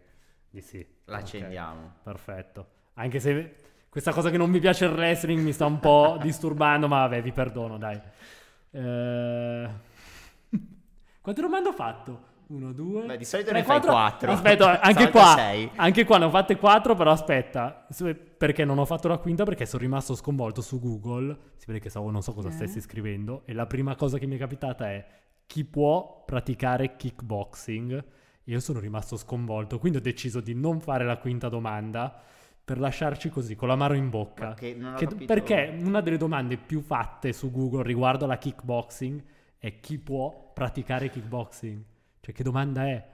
[0.50, 0.84] di sì.
[1.04, 1.92] La Ok, accendiamo.
[2.02, 2.66] Perfetto.
[2.94, 3.56] Anche se
[3.88, 7.22] questa cosa che non mi piace il wrestling mi sta un po' disturbando, ma vabbè,
[7.22, 8.00] vi perdono, dai.
[8.70, 9.68] Eh...
[11.20, 12.34] Quante domande ho fatto?
[12.48, 13.06] Uno, due.
[13.06, 13.90] Beh, di solito tre, ne fai quattro.
[13.92, 14.30] quattro.
[14.32, 15.34] Aspetta, anche qua.
[15.36, 15.70] sei.
[15.74, 17.86] Anche qua ne ho fatte quattro, però aspetta.
[18.38, 19.42] Perché non ho fatto la quinta?
[19.44, 21.36] Perché sono rimasto sconvolto su Google.
[21.56, 22.54] Si vede che stavo- non so cosa Ok.
[22.54, 23.42] stessi scrivendo.
[23.46, 25.04] E la prima cosa che mi è capitata è
[25.46, 27.92] chi può praticare kickboxing?
[28.44, 29.80] E io sono rimasto sconvolto.
[29.80, 32.16] Quindi ho deciso di non fare la quinta domanda
[32.64, 34.54] per lasciarci così, con l'amaro in bocca.
[34.54, 39.20] Che non ho Che- Perché una delle domande più fatte su Google riguardo alla kickboxing
[39.58, 41.82] è chi può praticare kickboxing?
[42.26, 43.08] Cioè, che domanda è?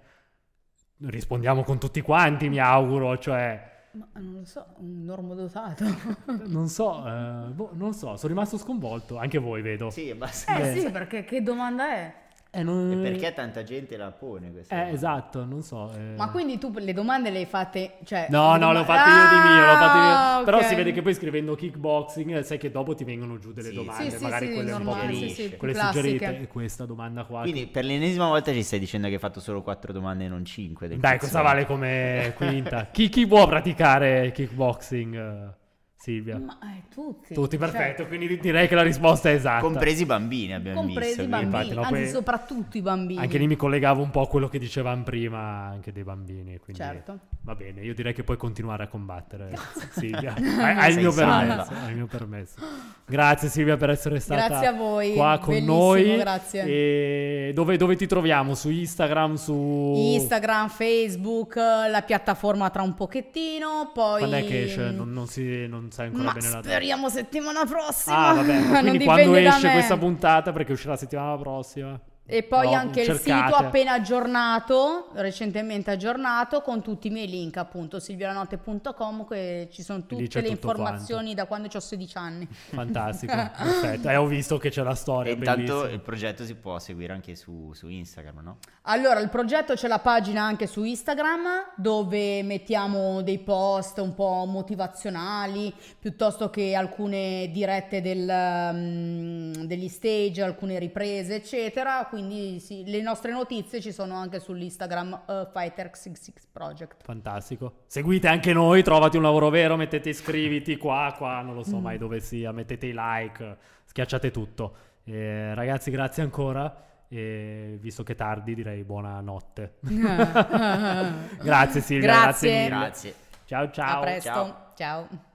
[1.05, 3.71] Rispondiamo con tutti quanti, mi auguro, cioè...
[3.93, 5.85] Ma non lo so, un normodotato.
[6.49, 9.91] Non so, eh, boh, non so, sono rimasto sconvolto, anche voi vedo.
[9.91, 10.57] Sì, basta.
[10.57, 10.81] eh Beh.
[10.81, 12.15] sì, perché che domanda è?
[12.55, 14.97] Eh, non- E perché tanta gente la pone questa Eh, domanda?
[14.99, 15.91] esatto, non so.
[15.95, 16.15] eh.
[16.16, 18.27] Ma quindi tu le domande le hai fatte, cioè...
[18.31, 20.12] No, le no, doma- l'ho fatto io di mio, l'ho fatto io.
[20.12, 20.65] Ah, Però ok.
[20.66, 23.74] si vede che poi scrivendo kickboxing, eh, sai che dopo ti vengono giù delle Sì,
[23.74, 26.09] domande, Sì, magari sì, quelle un po' normale, più sì, sì, quelle classiche.
[26.09, 26.43] suggerite.
[26.43, 27.41] E questa domanda qua.
[27.41, 30.45] Quindi per l'ennesima volta ci stai dicendo che hai fatto solo quattro domande e non
[30.45, 30.89] cinque.
[30.89, 32.87] Dai, cosa vale come quinta?
[32.93, 35.55] chi, chi può praticare kickboxing, eh,
[36.03, 36.37] Silvia?
[36.37, 37.33] Ma eh, tutti.
[37.33, 38.07] Tutti, cioè, perfetto.
[38.09, 39.61] Quindi direi che la risposta è esatta.
[39.61, 41.23] Compresi i bambini abbiamo compresi visto.
[41.23, 43.20] i quindi- bambini, infatti, no, anzi poi- soprattutto i bambini.
[43.20, 45.39] Anche lì mi collegavo un po' a quello che dicevamo prima,
[45.69, 46.59] anche dei bambini.
[46.59, 47.19] Quindi Certo.
[47.43, 49.53] Va bene, io direi che puoi continuare a combattere,
[49.95, 50.35] Silvia.
[50.35, 52.59] Hai, il mio permesso, hai il mio permesso.
[53.05, 56.16] Grazie Silvia per essere stata Grazie a voi, qua con bellissimo, noi.
[56.16, 56.65] grazie.
[56.65, 58.55] E dove, dove ti troviamo?
[58.55, 59.93] Su Instagram, su...
[59.97, 64.19] Instagram, Facebook, la piattaforma tra un pochettino, poi...
[64.20, 64.91] Quando è che esce?
[64.91, 66.69] Non, non si, non sai ancora Ma bene la data.
[66.69, 68.28] speriamo settimana prossima.
[68.28, 72.01] Ah, vabbè, quindi quando esce questa puntata, perché uscirà la settimana prossima.
[72.24, 73.47] E poi No, anche il cercate.
[73.53, 80.07] sito appena aggiornato, recentemente aggiornato, con tutti i miei link, appunto, silvianotte.com, che ci sono
[80.07, 82.49] tutte le informazioni da quando ho 16 anni.
[82.49, 84.09] Fantastico, perfetto.
[84.09, 85.90] E ho visto che c'è la E storia, intanto bellissima.
[85.90, 88.59] il progetto si può seguire anche su, su Instagram, no?
[88.82, 94.44] Allora, il progetto c'è la pagina anche su Instagram dove mettiamo dei post un po'
[94.47, 102.07] motivazionali piuttosto che alcune dirette del, mm, degli stage, alcune riprese, eccetera.
[102.13, 107.05] Quindi sì, le nostre notizie ci sono anche sull'Instagram uh, Fighter66 Project.
[107.05, 107.85] Fantastico.
[107.87, 111.97] Seguite anche noi, trovati un lavoro vero, mettete iscriviti qua, qua, non lo so mai
[111.97, 113.57] dove sia, mettete i like,
[113.87, 114.77] schiacciate tutto.
[115.05, 116.85] Eh, ragazzi, grazie ancora.
[117.09, 119.77] E visto che è tardi, direi buonanotte.
[121.41, 122.51] grazie Silvia, grazie, Grazie.
[122.51, 122.69] mille.
[122.69, 123.15] Grazie.
[123.47, 124.01] Ciao ciao.
[124.01, 124.29] A presto.
[124.29, 124.73] ciao.
[124.77, 125.31] ciao.